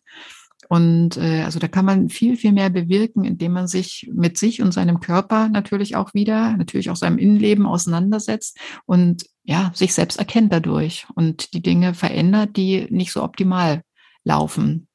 Und 0.68 1.16
äh, 1.16 1.42
also 1.42 1.58
da 1.58 1.68
kann 1.68 1.84
man 1.84 2.08
viel, 2.08 2.36
viel 2.36 2.52
mehr 2.52 2.70
bewirken, 2.70 3.24
indem 3.24 3.52
man 3.52 3.66
sich 3.66 4.10
mit 4.12 4.38
sich 4.38 4.62
und 4.62 4.72
seinem 4.72 5.00
Körper 5.00 5.48
natürlich 5.48 5.94
auch 5.96 6.14
wieder, 6.14 6.56
natürlich 6.56 6.90
auch 6.90 6.96
seinem 6.96 7.18
Innenleben 7.18 7.66
auseinandersetzt 7.66 8.58
und 8.86 9.26
ja, 9.42 9.72
sich 9.74 9.92
selbst 9.92 10.18
erkennt 10.18 10.52
dadurch 10.52 11.06
und 11.16 11.52
die 11.52 11.60
Dinge 11.60 11.92
verändert, 11.92 12.56
die 12.56 12.86
nicht 12.90 13.12
so 13.12 13.22
optimal 13.22 13.82
laufen. 14.24 14.88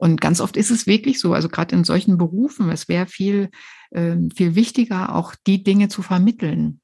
Und 0.00 0.18
ganz 0.18 0.40
oft 0.40 0.56
ist 0.56 0.70
es 0.70 0.86
wirklich 0.86 1.20
so, 1.20 1.34
also 1.34 1.50
gerade 1.50 1.76
in 1.76 1.84
solchen 1.84 2.16
Berufen, 2.16 2.70
es 2.70 2.88
wäre 2.88 3.06
viel, 3.06 3.50
äh, 3.90 4.16
viel 4.34 4.54
wichtiger, 4.54 5.14
auch 5.14 5.34
die 5.46 5.62
Dinge 5.62 5.88
zu 5.88 6.00
vermitteln. 6.00 6.80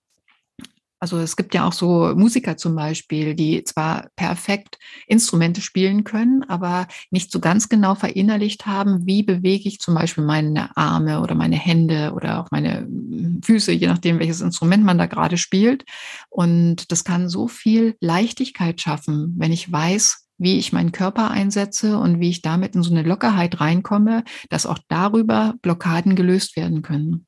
Also 0.98 1.18
es 1.18 1.36
gibt 1.36 1.54
ja 1.54 1.66
auch 1.66 1.72
so 1.72 2.14
Musiker 2.14 2.58
zum 2.58 2.74
Beispiel, 2.74 3.34
die 3.34 3.64
zwar 3.64 4.08
perfekt 4.16 4.78
Instrumente 5.06 5.62
spielen 5.62 6.04
können, 6.04 6.44
aber 6.44 6.88
nicht 7.10 7.32
so 7.32 7.40
ganz 7.40 7.70
genau 7.70 7.94
verinnerlicht 7.94 8.66
haben, 8.66 9.06
wie 9.06 9.22
bewege 9.22 9.66
ich 9.66 9.78
zum 9.78 9.94
Beispiel 9.94 10.24
meine 10.24 10.76
Arme 10.76 11.22
oder 11.22 11.34
meine 11.34 11.56
Hände 11.56 12.12
oder 12.14 12.40
auch 12.40 12.50
meine 12.50 12.80
hm, 12.80 13.40
Füße, 13.42 13.72
je 13.72 13.86
nachdem, 13.86 14.18
welches 14.18 14.42
Instrument 14.42 14.84
man 14.84 14.98
da 14.98 15.06
gerade 15.06 15.38
spielt. 15.38 15.84
Und 16.28 16.92
das 16.92 17.02
kann 17.02 17.30
so 17.30 17.48
viel 17.48 17.96
Leichtigkeit 18.00 18.78
schaffen, 18.80 19.34
wenn 19.38 19.52
ich 19.52 19.72
weiß, 19.72 20.25
wie 20.38 20.58
ich 20.58 20.72
meinen 20.72 20.92
Körper 20.92 21.30
einsetze 21.30 21.98
und 21.98 22.20
wie 22.20 22.30
ich 22.30 22.42
damit 22.42 22.74
in 22.74 22.82
so 22.82 22.90
eine 22.90 23.02
Lockerheit 23.02 23.60
reinkomme, 23.60 24.24
dass 24.50 24.66
auch 24.66 24.78
darüber 24.88 25.54
Blockaden 25.62 26.16
gelöst 26.16 26.56
werden 26.56 26.82
können. 26.82 27.26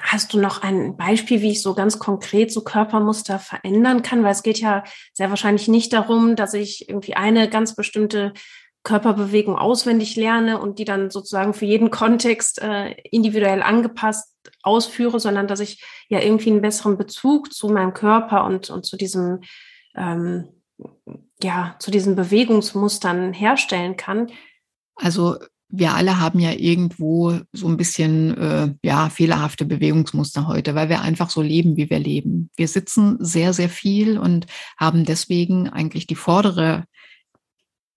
Hast 0.00 0.32
du 0.32 0.40
noch 0.40 0.62
ein 0.62 0.96
Beispiel, 0.96 1.42
wie 1.42 1.50
ich 1.50 1.62
so 1.62 1.74
ganz 1.74 1.98
konkret 1.98 2.50
so 2.50 2.62
Körpermuster 2.62 3.38
verändern 3.38 4.02
kann? 4.02 4.24
Weil 4.24 4.32
es 4.32 4.42
geht 4.42 4.58
ja 4.58 4.82
sehr 5.12 5.28
wahrscheinlich 5.28 5.68
nicht 5.68 5.92
darum, 5.92 6.36
dass 6.36 6.54
ich 6.54 6.88
irgendwie 6.88 7.14
eine 7.14 7.50
ganz 7.50 7.76
bestimmte 7.76 8.32
Körperbewegung 8.82 9.58
auswendig 9.58 10.16
lerne 10.16 10.58
und 10.58 10.78
die 10.78 10.86
dann 10.86 11.10
sozusagen 11.10 11.52
für 11.52 11.66
jeden 11.66 11.90
Kontext 11.90 12.62
äh, 12.62 12.92
individuell 13.10 13.62
angepasst 13.62 14.34
ausführe, 14.62 15.20
sondern 15.20 15.46
dass 15.46 15.60
ich 15.60 15.84
ja 16.08 16.20
irgendwie 16.20 16.50
einen 16.50 16.62
besseren 16.62 16.96
Bezug 16.96 17.52
zu 17.52 17.68
meinem 17.68 17.92
Körper 17.92 18.44
und, 18.44 18.70
und 18.70 18.86
zu 18.86 18.96
diesem 18.96 19.40
ähm, 19.94 20.48
ja, 21.42 21.76
zu 21.78 21.90
diesen 21.90 22.16
Bewegungsmustern 22.16 23.32
herstellen 23.32 23.96
kann? 23.96 24.30
Also 24.96 25.36
wir 25.68 25.94
alle 25.94 26.18
haben 26.20 26.40
ja 26.40 26.52
irgendwo 26.52 27.38
so 27.52 27.68
ein 27.68 27.76
bisschen 27.76 28.36
äh, 28.36 28.74
ja 28.82 29.08
fehlerhafte 29.08 29.64
Bewegungsmuster 29.64 30.46
heute, 30.48 30.74
weil 30.74 30.88
wir 30.88 31.00
einfach 31.00 31.30
so 31.30 31.42
leben, 31.42 31.76
wie 31.76 31.88
wir 31.88 31.98
leben. 31.98 32.50
Wir 32.56 32.68
sitzen 32.68 33.16
sehr, 33.20 33.52
sehr 33.52 33.68
viel 33.68 34.18
und 34.18 34.46
haben 34.76 35.04
deswegen 35.04 35.68
eigentlich 35.68 36.06
die 36.06 36.16
vordere 36.16 36.84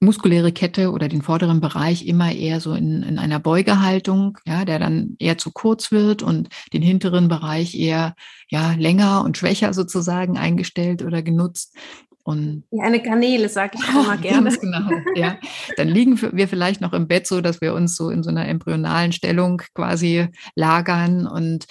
muskuläre 0.03 0.51
Kette 0.51 0.91
oder 0.91 1.07
den 1.07 1.21
vorderen 1.21 1.61
Bereich 1.61 2.05
immer 2.05 2.31
eher 2.31 2.59
so 2.59 2.73
in, 2.73 3.03
in 3.03 3.17
einer 3.17 3.39
Beugehaltung, 3.39 4.37
ja, 4.45 4.65
der 4.65 4.77
dann 4.77 5.15
eher 5.17 5.37
zu 5.37 5.51
kurz 5.51 5.91
wird 5.91 6.21
und 6.21 6.49
den 6.73 6.81
hinteren 6.81 7.29
Bereich 7.29 7.73
eher 7.75 8.13
ja 8.49 8.73
länger 8.73 9.23
und 9.23 9.37
schwächer 9.37 9.73
sozusagen 9.73 10.37
eingestellt 10.37 11.01
oder 11.01 11.23
genutzt. 11.23 11.75
Und 12.23 12.63
Wie 12.71 12.81
eine 12.81 13.01
Garnele, 13.01 13.49
sage 13.49 13.77
ich 13.77 13.83
auch 13.89 14.05
immer 14.05 14.17
gerne. 14.17 14.49
Ganz 14.49 14.59
genau, 14.59 14.89
ja. 15.15 15.37
Dann 15.75 15.89
liegen 15.89 16.19
wir 16.21 16.47
vielleicht 16.47 16.79
noch 16.79 16.93
im 16.93 17.07
Bett 17.07 17.27
so, 17.27 17.41
dass 17.41 17.59
wir 17.59 17.73
uns 17.73 17.95
so 17.95 18.09
in 18.09 18.23
so 18.23 18.29
einer 18.29 18.47
embryonalen 18.47 19.11
Stellung 19.11 19.61
quasi 19.73 20.27
lagern 20.55 21.27
und 21.27 21.67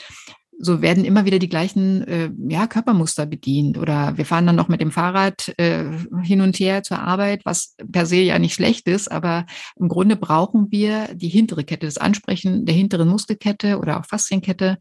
so 0.65 0.81
werden 0.81 1.05
immer 1.05 1.25
wieder 1.25 1.41
die 1.41 1.49
gleichen 1.49 2.07
äh, 2.07 2.31
ja, 2.49 2.69
Körpermuster 2.69 3.27
bedient. 3.27 3.79
Oder 3.79 4.17
wir 4.17 4.25
fahren 4.25 4.47
dann 4.47 4.55
noch 4.55 4.69
mit 4.69 4.81
dem 4.81 4.93
Fahrrad 4.93 5.53
äh, 5.59 5.85
hin 6.23 6.41
und 6.41 6.57
her 6.61 6.85
zur 6.85 7.01
Arbeit, 7.01 7.41
was 7.45 7.75
per 7.91 8.07
se 8.07 8.17
ja 8.17 8.38
nicht 8.38 8.55
schlecht 8.55 8.87
ist, 8.87 9.11
aber 9.11 9.45
im 9.75 9.88
Grunde 9.88 10.15
brauchen 10.15 10.71
wir 10.71 11.09
die 11.15 11.29
hintere 11.29 11.65
Kette, 11.65 11.87
das 11.87 11.99
Ansprechen 11.99 12.65
der 12.65 12.77
hinteren 12.77 13.09
Muskelkette 13.09 13.79
oder 13.79 13.99
auch 13.99 14.07
Faszienkette. 14.07 14.79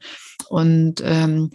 Und 0.50 1.02
ähm, 1.04 1.50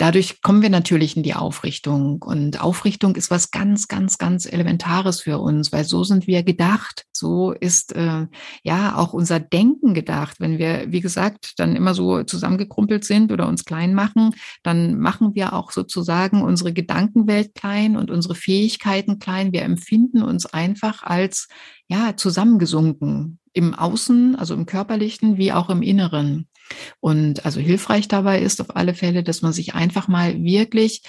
Dadurch 0.00 0.40
kommen 0.40 0.62
wir 0.62 0.70
natürlich 0.70 1.14
in 1.14 1.22
die 1.22 1.34
Aufrichtung. 1.34 2.22
Und 2.22 2.58
Aufrichtung 2.58 3.16
ist 3.16 3.30
was 3.30 3.50
ganz, 3.50 3.86
ganz, 3.86 4.16
ganz 4.16 4.50
Elementares 4.50 5.20
für 5.20 5.38
uns, 5.38 5.72
weil 5.72 5.84
so 5.84 6.04
sind 6.04 6.26
wir 6.26 6.42
gedacht. 6.42 7.04
So 7.12 7.52
ist 7.52 7.94
äh, 7.94 8.26
ja 8.62 8.96
auch 8.96 9.12
unser 9.12 9.40
Denken 9.40 9.92
gedacht. 9.92 10.40
Wenn 10.40 10.56
wir, 10.56 10.86
wie 10.88 11.02
gesagt, 11.02 11.52
dann 11.58 11.76
immer 11.76 11.92
so 11.92 12.22
zusammengekrumpelt 12.22 13.04
sind 13.04 13.30
oder 13.30 13.46
uns 13.46 13.66
klein 13.66 13.92
machen, 13.92 14.34
dann 14.62 14.98
machen 14.98 15.34
wir 15.34 15.52
auch 15.52 15.70
sozusagen 15.70 16.40
unsere 16.40 16.72
Gedankenwelt 16.72 17.54
klein 17.54 17.98
und 17.98 18.10
unsere 18.10 18.34
Fähigkeiten 18.34 19.18
klein. 19.18 19.52
Wir 19.52 19.64
empfinden 19.64 20.22
uns 20.22 20.46
einfach 20.46 21.02
als 21.02 21.46
ja 21.88 22.16
zusammengesunken 22.16 23.38
im 23.52 23.74
Außen, 23.74 24.34
also 24.34 24.54
im 24.54 24.64
körperlichen 24.64 25.36
wie 25.36 25.52
auch 25.52 25.68
im 25.68 25.82
Inneren. 25.82 26.46
Und 27.00 27.44
also 27.44 27.60
hilfreich 27.60 28.08
dabei 28.08 28.40
ist 28.40 28.60
auf 28.60 28.76
alle 28.76 28.94
Fälle, 28.94 29.22
dass 29.22 29.42
man 29.42 29.52
sich 29.52 29.74
einfach 29.74 30.08
mal 30.08 30.42
wirklich 30.42 31.02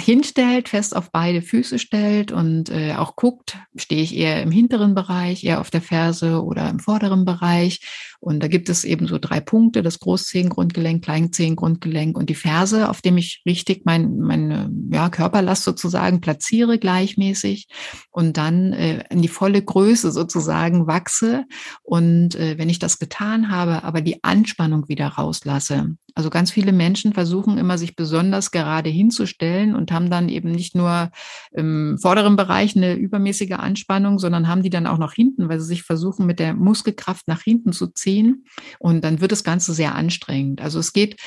hinstellt, 0.00 0.68
fest 0.68 0.96
auf 0.96 1.10
beide 1.12 1.42
Füße 1.42 1.78
stellt 1.78 2.32
und 2.32 2.70
äh, 2.70 2.94
auch 2.94 3.16
guckt, 3.16 3.58
stehe 3.76 4.02
ich 4.02 4.16
eher 4.16 4.42
im 4.42 4.50
hinteren 4.50 4.94
Bereich, 4.94 5.44
eher 5.44 5.60
auf 5.60 5.70
der 5.70 5.82
Ferse 5.82 6.42
oder 6.42 6.68
im 6.68 6.80
vorderen 6.80 7.24
Bereich. 7.24 7.80
Und 8.20 8.42
da 8.42 8.48
gibt 8.48 8.68
es 8.68 8.84
eben 8.84 9.06
so 9.06 9.18
drei 9.18 9.40
Punkte, 9.40 9.82
das 9.82 9.98
Großzehengrundgelenk, 9.98 11.02
Kleinzehengrundgelenk 11.02 12.18
und 12.18 12.28
die 12.28 12.34
Ferse, 12.34 12.90
auf 12.90 13.00
dem 13.00 13.16
ich 13.16 13.42
richtig 13.46 13.86
mein, 13.86 14.18
meine 14.18 14.70
ja, 14.90 15.08
Körperlast 15.08 15.64
sozusagen 15.64 16.20
platziere 16.20 16.78
gleichmäßig 16.78 17.68
und 18.10 18.36
dann 18.36 18.72
äh, 18.72 19.04
in 19.10 19.22
die 19.22 19.28
volle 19.28 19.62
Größe 19.62 20.12
sozusagen 20.12 20.86
wachse. 20.86 21.44
Und 21.82 22.34
äh, 22.34 22.58
wenn 22.58 22.68
ich 22.68 22.78
das 22.78 22.98
getan 22.98 23.50
habe, 23.50 23.84
aber 23.84 24.00
die 24.00 24.22
Anspannung 24.22 24.88
wieder 24.88 25.08
rauslasse. 25.08 25.96
Also 26.14 26.30
ganz 26.30 26.50
viele 26.50 26.72
Menschen 26.72 27.12
versuchen 27.12 27.58
immer, 27.58 27.78
sich 27.78 27.96
besonders 27.96 28.50
gerade 28.50 28.90
hinzustellen 28.90 29.74
und 29.74 29.92
haben 29.92 30.10
dann 30.10 30.28
eben 30.28 30.50
nicht 30.50 30.74
nur 30.74 31.10
im 31.52 31.98
vorderen 32.00 32.36
Bereich 32.36 32.76
eine 32.76 32.94
übermäßige 32.94 33.52
Anspannung, 33.52 34.18
sondern 34.18 34.48
haben 34.48 34.62
die 34.62 34.70
dann 34.70 34.86
auch 34.86 34.98
noch 34.98 35.12
hinten, 35.12 35.48
weil 35.48 35.60
sie 35.60 35.66
sich 35.66 35.82
versuchen, 35.82 36.26
mit 36.26 36.38
der 36.38 36.54
Muskelkraft 36.54 37.28
nach 37.28 37.42
hinten 37.42 37.72
zu 37.72 37.88
ziehen. 37.88 38.44
Und 38.78 39.04
dann 39.04 39.20
wird 39.20 39.32
das 39.32 39.44
Ganze 39.44 39.72
sehr 39.72 39.94
anstrengend. 39.94 40.60
Also 40.60 40.78
es 40.78 40.92
geht 40.92 41.20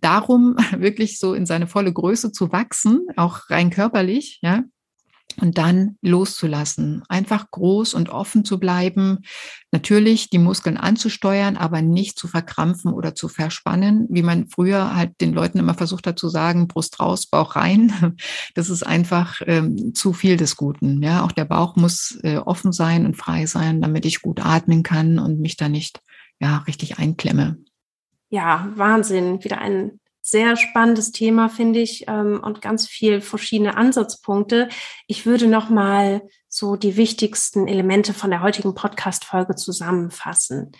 darum, 0.00 0.56
wirklich 0.76 1.18
so 1.18 1.34
in 1.34 1.46
seine 1.46 1.66
volle 1.66 1.92
Größe 1.92 2.32
zu 2.32 2.52
wachsen, 2.52 3.06
auch 3.16 3.50
rein 3.50 3.70
körperlich, 3.70 4.40
ja 4.42 4.62
und 5.40 5.58
dann 5.58 5.96
loszulassen. 6.02 7.02
Einfach 7.08 7.50
groß 7.50 7.94
und 7.94 8.08
offen 8.10 8.44
zu 8.44 8.58
bleiben. 8.58 9.20
Natürlich 9.70 10.30
die 10.30 10.38
Muskeln 10.38 10.76
anzusteuern, 10.76 11.56
aber 11.56 11.82
nicht 11.82 12.18
zu 12.18 12.28
verkrampfen 12.28 12.92
oder 12.92 13.14
zu 13.14 13.28
verspannen, 13.28 14.06
wie 14.10 14.22
man 14.22 14.48
früher 14.48 14.94
halt 14.94 15.20
den 15.20 15.32
Leuten 15.32 15.58
immer 15.58 15.74
versucht 15.74 16.06
hat 16.06 16.18
zu 16.18 16.28
sagen, 16.28 16.68
Brust 16.68 17.00
raus, 17.00 17.26
Bauch 17.26 17.56
rein. 17.56 17.92
Das 18.54 18.70
ist 18.70 18.82
einfach 18.86 19.40
ähm, 19.46 19.94
zu 19.94 20.12
viel 20.12 20.36
des 20.36 20.56
Guten. 20.56 21.02
Ja, 21.02 21.24
auch 21.24 21.32
der 21.32 21.44
Bauch 21.44 21.76
muss 21.76 22.18
äh, 22.22 22.36
offen 22.36 22.72
sein 22.72 23.06
und 23.06 23.16
frei 23.16 23.46
sein, 23.46 23.80
damit 23.80 24.04
ich 24.04 24.22
gut 24.22 24.44
atmen 24.44 24.82
kann 24.82 25.18
und 25.18 25.40
mich 25.40 25.56
da 25.56 25.68
nicht 25.68 26.00
ja 26.40 26.58
richtig 26.66 26.98
einklemme. 26.98 27.58
Ja, 28.28 28.70
Wahnsinn. 28.76 29.42
Wieder 29.44 29.58
ein 29.58 30.00
sehr 30.22 30.56
spannendes 30.56 31.10
Thema, 31.10 31.48
finde 31.48 31.80
ich, 31.80 32.04
ähm, 32.06 32.40
und 32.42 32.62
ganz 32.62 32.86
viel 32.86 33.20
verschiedene 33.20 33.76
Ansatzpunkte. 33.76 34.68
Ich 35.08 35.26
würde 35.26 35.48
noch 35.48 35.68
mal 35.68 36.22
so 36.48 36.76
die 36.76 36.96
wichtigsten 36.96 37.66
Elemente 37.66 38.14
von 38.14 38.30
der 38.30 38.40
heutigen 38.40 38.74
Podcast-Folge 38.74 39.56
zusammenfassen. 39.56 40.72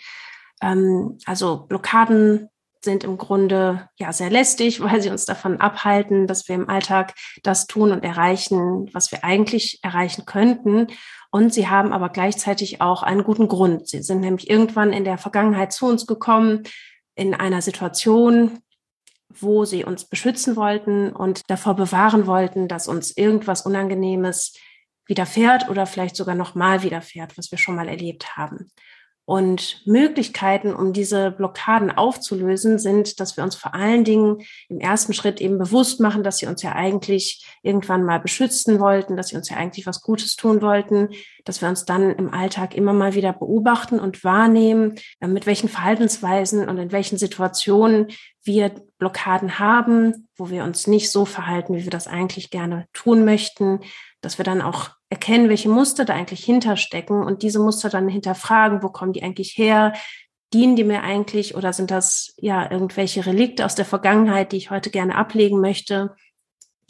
Ähm, 0.61 1.17
also 1.25 1.65
Blockaden 1.67 2.49
sind 2.83 3.03
im 3.03 3.17
Grunde 3.17 3.89
ja 3.97 4.13
sehr 4.13 4.29
lästig, 4.29 4.79
weil 4.83 5.01
sie 5.01 5.09
uns 5.09 5.25
davon 5.25 5.59
abhalten, 5.59 6.25
dass 6.25 6.47
wir 6.47 6.55
im 6.55 6.69
Alltag 6.69 7.13
das 7.43 7.67
tun 7.67 7.91
und 7.91 8.03
erreichen, 8.03 8.89
was 8.93 9.11
wir 9.11 9.25
eigentlich 9.25 9.79
erreichen 9.83 10.25
könnten. 10.25 10.87
Und 11.31 11.53
sie 11.53 11.67
haben 11.67 11.91
aber 11.91 12.09
gleichzeitig 12.09 12.79
auch 12.79 13.03
einen 13.03 13.23
guten 13.23 13.49
Grund. 13.49 13.89
Sie 13.89 14.03
sind 14.03 14.21
nämlich 14.21 14.49
irgendwann 14.49 14.93
in 14.93 15.03
der 15.03 15.17
Vergangenheit 15.17 15.73
zu 15.73 15.87
uns 15.87 16.05
gekommen, 16.05 16.63
in 17.15 17.33
einer 17.33 17.61
Situation, 17.61 18.59
wo 19.39 19.65
sie 19.65 19.83
uns 19.85 20.05
beschützen 20.05 20.55
wollten 20.55 21.11
und 21.11 21.41
davor 21.47 21.75
bewahren 21.75 22.27
wollten, 22.27 22.67
dass 22.67 22.87
uns 22.87 23.15
irgendwas 23.15 23.65
Unangenehmes 23.65 24.53
widerfährt 25.05 25.69
oder 25.69 25.85
vielleicht 25.85 26.15
sogar 26.15 26.35
nochmal 26.35 26.83
widerfährt, 26.83 27.37
was 27.37 27.51
wir 27.51 27.57
schon 27.57 27.75
mal 27.75 27.89
erlebt 27.89 28.37
haben. 28.37 28.71
Und 29.25 29.81
Möglichkeiten, 29.85 30.73
um 30.73 30.91
diese 30.91 31.31
Blockaden 31.31 31.91
aufzulösen, 31.91 32.77
sind, 32.77 33.21
dass 33.21 33.37
wir 33.37 33.45
uns 33.45 33.55
vor 33.55 33.73
allen 33.73 34.03
Dingen 34.03 34.39
im 34.67 34.81
ersten 34.81 35.13
Schritt 35.13 35.39
eben 35.39 35.57
bewusst 35.57 36.01
machen, 36.01 36.23
dass 36.23 36.39
sie 36.39 36.45
uns 36.45 36.61
ja 36.61 36.73
eigentlich 36.73 37.45
irgendwann 37.61 38.03
mal 38.03 38.19
beschützen 38.19 38.81
wollten, 38.81 39.15
dass 39.15 39.29
sie 39.29 39.37
uns 39.37 39.49
ja 39.49 39.55
eigentlich 39.55 39.87
was 39.87 40.01
Gutes 40.01 40.35
tun 40.35 40.61
wollten, 40.61 41.09
dass 41.45 41.61
wir 41.61 41.69
uns 41.69 41.85
dann 41.85 42.11
im 42.11 42.33
Alltag 42.33 42.75
immer 42.75 42.91
mal 42.91 43.13
wieder 43.13 43.31
beobachten 43.31 43.97
und 43.97 44.25
wahrnehmen, 44.25 44.95
äh, 45.21 45.27
mit 45.27 45.45
welchen 45.45 45.69
Verhaltensweisen 45.69 46.67
und 46.67 46.77
in 46.77 46.91
welchen 46.91 47.17
Situationen 47.17 48.07
wir 48.43 48.71
Blockaden 48.97 49.59
haben, 49.59 50.27
wo 50.35 50.49
wir 50.49 50.63
uns 50.63 50.87
nicht 50.87 51.11
so 51.11 51.25
verhalten, 51.25 51.75
wie 51.75 51.83
wir 51.83 51.91
das 51.91 52.07
eigentlich 52.07 52.49
gerne 52.49 52.87
tun 52.93 53.25
möchten, 53.25 53.79
dass 54.21 54.37
wir 54.37 54.45
dann 54.45 54.61
auch 54.61 54.91
erkennen, 55.09 55.49
welche 55.49 55.69
Muster 55.69 56.05
da 56.05 56.13
eigentlich 56.13 56.43
hinterstecken 56.43 57.23
und 57.23 57.43
diese 57.43 57.59
Muster 57.59 57.89
dann 57.89 58.07
hinterfragen, 58.07 58.81
wo 58.81 58.89
kommen 58.89 59.13
die 59.13 59.23
eigentlich 59.23 59.57
her? 59.57 59.93
Dienen 60.53 60.75
die 60.75 60.83
mir 60.83 61.03
eigentlich 61.03 61.55
oder 61.55 61.73
sind 61.73 61.91
das 61.91 62.33
ja 62.37 62.69
irgendwelche 62.69 63.25
Relikte 63.25 63.65
aus 63.65 63.75
der 63.75 63.85
Vergangenheit, 63.85 64.51
die 64.51 64.57
ich 64.57 64.71
heute 64.71 64.89
gerne 64.89 65.15
ablegen 65.15 65.61
möchte? 65.61 66.15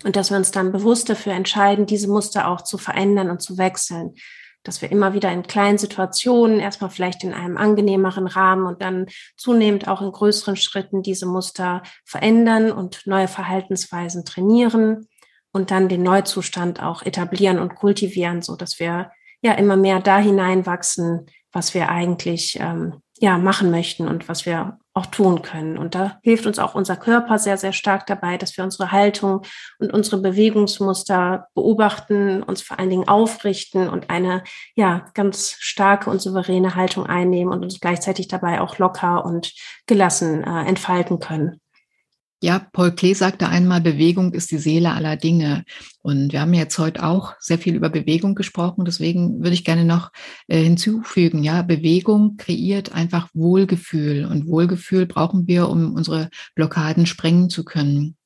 Und 0.04 0.16
dass 0.16 0.32
wir 0.32 0.38
uns 0.38 0.52
dann 0.52 0.72
bewusst 0.72 1.10
dafür 1.10 1.34
entscheiden, 1.34 1.86
diese 1.86 2.10
Muster 2.10 2.48
auch 2.48 2.62
zu 2.62 2.78
verändern 2.78 3.30
und 3.30 3.42
zu 3.42 3.58
wechseln. 3.58 4.16
Dass 4.64 4.82
wir 4.82 4.92
immer 4.92 5.14
wieder 5.14 5.32
in 5.32 5.44
kleinen 5.44 5.78
Situationen, 5.78 6.60
erstmal 6.60 6.90
vielleicht 6.90 7.24
in 7.24 7.34
einem 7.34 7.58
angenehmeren 7.58 8.28
Rahmen 8.28 8.66
und 8.66 8.82
dann 8.82 9.08
zunehmend 9.36 9.88
auch 9.88 10.02
in 10.02 10.12
größeren 10.12 10.56
Schritten 10.56 11.04
diese 11.04 11.26
Muster 11.26 11.84
verändern 12.06 12.72
und 12.72 13.06
neue 13.06 13.28
Verhaltensweisen 13.28 14.24
trainieren 14.26 15.08
und 15.52 15.70
dann 15.70 15.90
den 15.90 16.04
Neuzustand 16.04 16.82
auch 16.82 17.04
etablieren 17.04 17.60
und 17.60 17.76
kultivieren, 17.76 18.42
so 18.42 18.56
dass 18.56 18.80
wir 18.80 19.12
ja 19.42 19.54
immer 19.54 19.76
mehr 19.76 20.00
da 20.00 20.18
hineinwachsen, 20.18 21.28
was 21.52 21.74
wir 21.74 21.90
eigentlich 21.90 22.58
ähm, 22.60 23.03
ja 23.20 23.38
machen 23.38 23.72
möchten 23.72 24.08
und 24.08 24.28
was 24.28 24.46
wir 24.46 24.80
auch 24.94 25.08
tun 25.08 25.42
können. 25.42 25.78
Und 25.78 25.96
da 25.96 26.20
hilft 26.24 26.46
uns 26.46 26.60
auch 26.60 26.76
unser 26.76 26.96
Körper 26.96 27.40
sehr, 27.40 27.58
sehr 27.58 27.74
stark 27.74 28.06
dabei, 28.06 28.38
dass 28.38 28.56
wir 28.58 28.64
unsere 28.64 28.92
Haltung 28.92 29.42
und 29.80 29.92
unsere 29.92 30.22
Bewegungsmuster 30.22 31.48
beobachten, 31.56 32.44
uns 32.44 32.62
vor 32.62 32.80
allen 32.80 32.90
Dingen 32.90 33.08
aufrichten 33.08 33.90
und 33.90 34.10
eine 34.10 34.44
ja 34.76 35.06
ganz 35.14 35.56
starke 35.60 36.10
und 36.10 36.22
souveräne 36.22 36.76
Haltung 36.76 37.08
einnehmen 37.08 37.52
und 37.52 37.64
uns 37.64 37.80
gleichzeitig 37.80 38.28
dabei 38.28 38.62
auch 38.62 38.78
locker 38.78 39.26
und 39.26 39.54
gelassen 39.88 40.44
äh, 40.44 40.68
entfalten 40.68 41.20
können. 41.20 41.60
Ja, 42.44 42.60
Paul 42.60 42.92
Klee 42.92 43.14
sagte 43.14 43.48
einmal, 43.48 43.80
Bewegung 43.80 44.34
ist 44.34 44.52
die 44.52 44.58
Seele 44.58 44.92
aller 44.92 45.16
Dinge. 45.16 45.64
Und 46.02 46.34
wir 46.34 46.42
haben 46.42 46.54
jetzt 46.54 46.78
heute 46.78 47.02
auch 47.02 47.36
sehr 47.40 47.58
viel 47.58 47.74
über 47.74 47.90
Bewegung 47.90 48.36
gesprochen. 48.36 48.84
Deswegen 48.84 49.40
würde 49.40 49.54
ich 49.54 49.64
gerne 49.64 49.86
noch 49.86 50.12
äh, 50.50 50.62
hinzufügen, 50.62 51.42
ja, 51.42 51.62
Bewegung 51.62 52.36
kreiert 52.36 52.92
einfach 52.92 53.30
Wohlgefühl. 53.34 54.26
Und 54.26 54.46
Wohlgefühl 54.46 55.06
brauchen 55.06 55.48
wir, 55.48 55.70
um 55.70 55.94
unsere 55.94 56.30
Blockaden 56.54 57.06
sprengen 57.06 57.50
zu 57.50 57.64
können. 57.64 58.18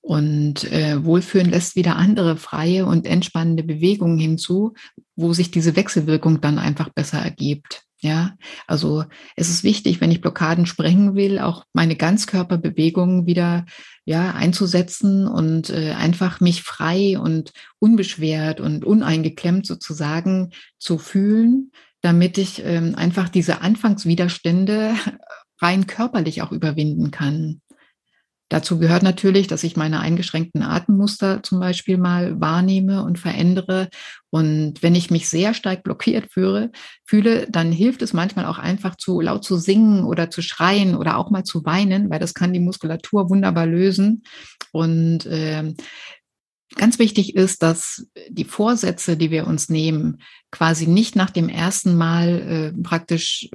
Und 0.00 0.64
äh, 0.72 1.04
Wohlfühlen 1.04 1.48
lässt 1.48 1.76
wieder 1.76 1.94
andere 1.94 2.36
freie 2.36 2.84
und 2.84 3.06
entspannende 3.06 3.62
Bewegungen 3.62 4.18
hinzu, 4.18 4.74
wo 5.14 5.34
sich 5.34 5.52
diese 5.52 5.76
Wechselwirkung 5.76 6.40
dann 6.40 6.58
einfach 6.58 6.88
besser 6.88 7.18
ergibt. 7.18 7.84
Ja, 8.04 8.34
also 8.66 9.04
es 9.36 9.48
ist 9.48 9.62
wichtig, 9.62 10.00
wenn 10.00 10.10
ich 10.10 10.20
Blockaden 10.20 10.66
sprengen 10.66 11.14
will, 11.14 11.38
auch 11.38 11.64
meine 11.72 11.94
Ganzkörperbewegungen 11.94 13.26
wieder 13.26 13.64
ja 14.04 14.32
einzusetzen 14.32 15.28
und 15.28 15.70
äh, 15.70 15.92
einfach 15.92 16.40
mich 16.40 16.64
frei 16.64 17.16
und 17.16 17.52
unbeschwert 17.78 18.60
und 18.60 18.84
uneingeklemmt 18.84 19.66
sozusagen 19.66 20.50
zu 20.80 20.98
fühlen, 20.98 21.70
damit 22.00 22.38
ich 22.38 22.64
ähm, 22.64 22.96
einfach 22.96 23.28
diese 23.28 23.60
Anfangswiderstände 23.60 24.94
rein 25.60 25.86
körperlich 25.86 26.42
auch 26.42 26.50
überwinden 26.50 27.12
kann. 27.12 27.60
Dazu 28.52 28.78
gehört 28.78 29.02
natürlich, 29.02 29.46
dass 29.46 29.64
ich 29.64 29.76
meine 29.76 30.00
eingeschränkten 30.00 30.62
Atemmuster 30.62 31.42
zum 31.42 31.58
Beispiel 31.58 31.96
mal 31.96 32.38
wahrnehme 32.38 33.02
und 33.02 33.18
verändere. 33.18 33.88
Und 34.28 34.82
wenn 34.82 34.94
ich 34.94 35.10
mich 35.10 35.30
sehr 35.30 35.54
stark 35.54 35.82
blockiert 35.82 36.30
fühle, 36.30 36.70
fühle, 37.06 37.46
dann 37.50 37.72
hilft 37.72 38.02
es 38.02 38.12
manchmal 38.12 38.44
auch 38.44 38.58
einfach 38.58 38.96
zu 38.96 39.22
laut 39.22 39.42
zu 39.42 39.56
singen 39.56 40.04
oder 40.04 40.28
zu 40.28 40.42
schreien 40.42 40.96
oder 40.96 41.16
auch 41.16 41.30
mal 41.30 41.44
zu 41.44 41.64
weinen, 41.64 42.10
weil 42.10 42.18
das 42.18 42.34
kann 42.34 42.52
die 42.52 42.60
Muskulatur 42.60 43.30
wunderbar 43.30 43.64
lösen. 43.64 44.22
Und 44.70 45.24
äh, 45.24 45.72
Ganz 46.76 46.98
wichtig 46.98 47.34
ist, 47.34 47.62
dass 47.62 48.06
die 48.28 48.44
Vorsätze, 48.44 49.16
die 49.16 49.30
wir 49.30 49.46
uns 49.46 49.68
nehmen, 49.68 50.22
quasi 50.50 50.86
nicht 50.86 51.16
nach 51.16 51.30
dem 51.30 51.48
ersten 51.48 51.96
Mal 51.96 52.72
äh, 52.74 52.82
praktisch, 52.82 53.48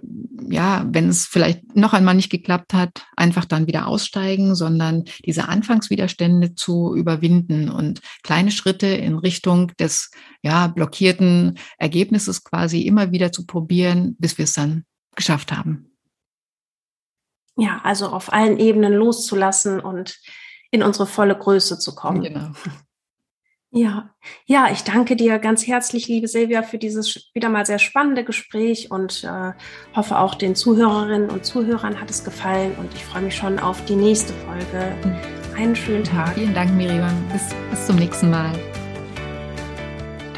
ja, 0.49 0.85
wenn 0.89 1.09
es 1.09 1.25
vielleicht 1.25 1.75
noch 1.75 1.93
einmal 1.93 2.15
nicht 2.15 2.29
geklappt 2.29 2.73
hat, 2.73 3.05
einfach 3.15 3.45
dann 3.45 3.67
wieder 3.67 3.87
aussteigen, 3.87 4.55
sondern 4.55 5.05
diese 5.25 5.47
Anfangswiderstände 5.47 6.55
zu 6.55 6.95
überwinden 6.95 7.69
und 7.69 8.01
kleine 8.23 8.51
Schritte 8.51 8.87
in 8.87 9.15
Richtung 9.17 9.71
des, 9.79 10.11
ja, 10.41 10.67
blockierten 10.67 11.57
Ergebnisses 11.77 12.43
quasi 12.43 12.81
immer 12.81 13.11
wieder 13.11 13.31
zu 13.31 13.45
probieren, 13.45 14.15
bis 14.19 14.37
wir 14.37 14.45
es 14.45 14.53
dann 14.53 14.83
geschafft 15.15 15.51
haben. 15.51 15.91
Ja, 17.57 17.81
also 17.83 18.07
auf 18.07 18.31
allen 18.31 18.59
Ebenen 18.59 18.93
loszulassen 18.93 19.79
und 19.79 20.19
in 20.71 20.83
unsere 20.83 21.07
volle 21.07 21.37
Größe 21.37 21.79
zu 21.79 21.95
kommen. 21.95 22.21
Genau. 22.21 22.51
Ja, 23.71 24.11
ja, 24.45 24.69
ich 24.71 24.85
danke 24.85 25.17
dir 25.17 25.39
ganz 25.39 25.67
herzlich, 25.67 26.07
liebe 26.07 26.29
Silvia, 26.29 26.63
für 26.63 26.77
dieses 26.77 27.29
wieder 27.33 27.49
mal 27.49 27.65
sehr 27.65 27.79
spannende 27.79 28.23
Gespräch 28.23 28.91
und 28.91 29.25
äh, 29.25 29.51
hoffe 29.93 30.17
auch 30.19 30.35
den 30.35 30.55
Zuhörerinnen 30.55 31.29
und 31.29 31.45
Zuhörern 31.45 31.99
hat 31.99 32.09
es 32.09 32.23
gefallen 32.23 32.75
und 32.79 32.93
ich 32.93 33.03
freue 33.03 33.23
mich 33.23 33.35
schon 33.35 33.59
auf 33.59 33.83
die 33.83 33.97
nächste 33.97 34.31
Folge. 34.33 34.95
Einen 35.57 35.75
schönen 35.75 36.05
Tag. 36.05 36.35
Vielen 36.35 36.53
Dank, 36.53 36.73
Miriam. 36.75 37.11
Bis, 37.33 37.53
bis 37.69 37.85
zum 37.85 37.97
nächsten 37.97 38.29
Mal. 38.29 38.51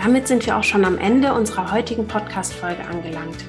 Damit 0.01 0.27
sind 0.27 0.45
wir 0.47 0.57
auch 0.57 0.63
schon 0.63 0.83
am 0.83 0.97
Ende 0.97 1.31
unserer 1.33 1.71
heutigen 1.71 2.07
Podcast-Folge 2.07 2.83
angelangt. 2.85 3.45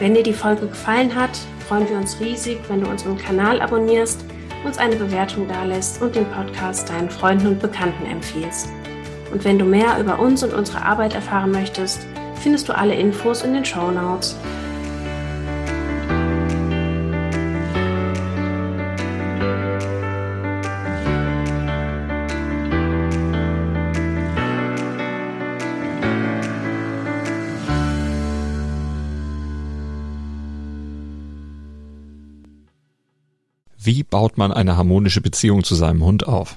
Wenn 0.00 0.14
dir 0.14 0.22
die 0.22 0.34
Folge 0.34 0.66
gefallen 0.66 1.14
hat, 1.14 1.30
freuen 1.66 1.88
wir 1.88 1.96
uns 1.96 2.20
riesig, 2.20 2.58
wenn 2.68 2.82
du 2.82 2.90
unseren 2.90 3.16
Kanal 3.16 3.62
abonnierst, 3.62 4.22
uns 4.64 4.76
eine 4.76 4.96
Bewertung 4.96 5.48
dalässt 5.48 6.02
und 6.02 6.14
den 6.14 6.26
Podcast 6.26 6.90
deinen 6.90 7.08
Freunden 7.08 7.46
und 7.46 7.60
Bekannten 7.60 8.04
empfiehlst. 8.04 8.68
Und 9.30 9.44
wenn 9.44 9.58
du 9.58 9.64
mehr 9.64 9.98
über 10.00 10.18
uns 10.18 10.42
und 10.42 10.54
unsere 10.54 10.82
Arbeit 10.82 11.14
erfahren 11.14 11.50
möchtest, 11.50 12.06
findest 12.36 12.68
du 12.68 12.76
alle 12.76 12.94
Infos 12.94 13.42
in 13.42 13.52
den 13.52 13.64
Show 13.64 13.90
Notes. 13.90 14.36
Wie 33.80 34.02
baut 34.02 34.36
man 34.36 34.52
eine 34.52 34.76
harmonische 34.76 35.22
Beziehung 35.22 35.64
zu 35.64 35.74
seinem 35.74 36.04
Hund 36.04 36.28
auf? 36.28 36.56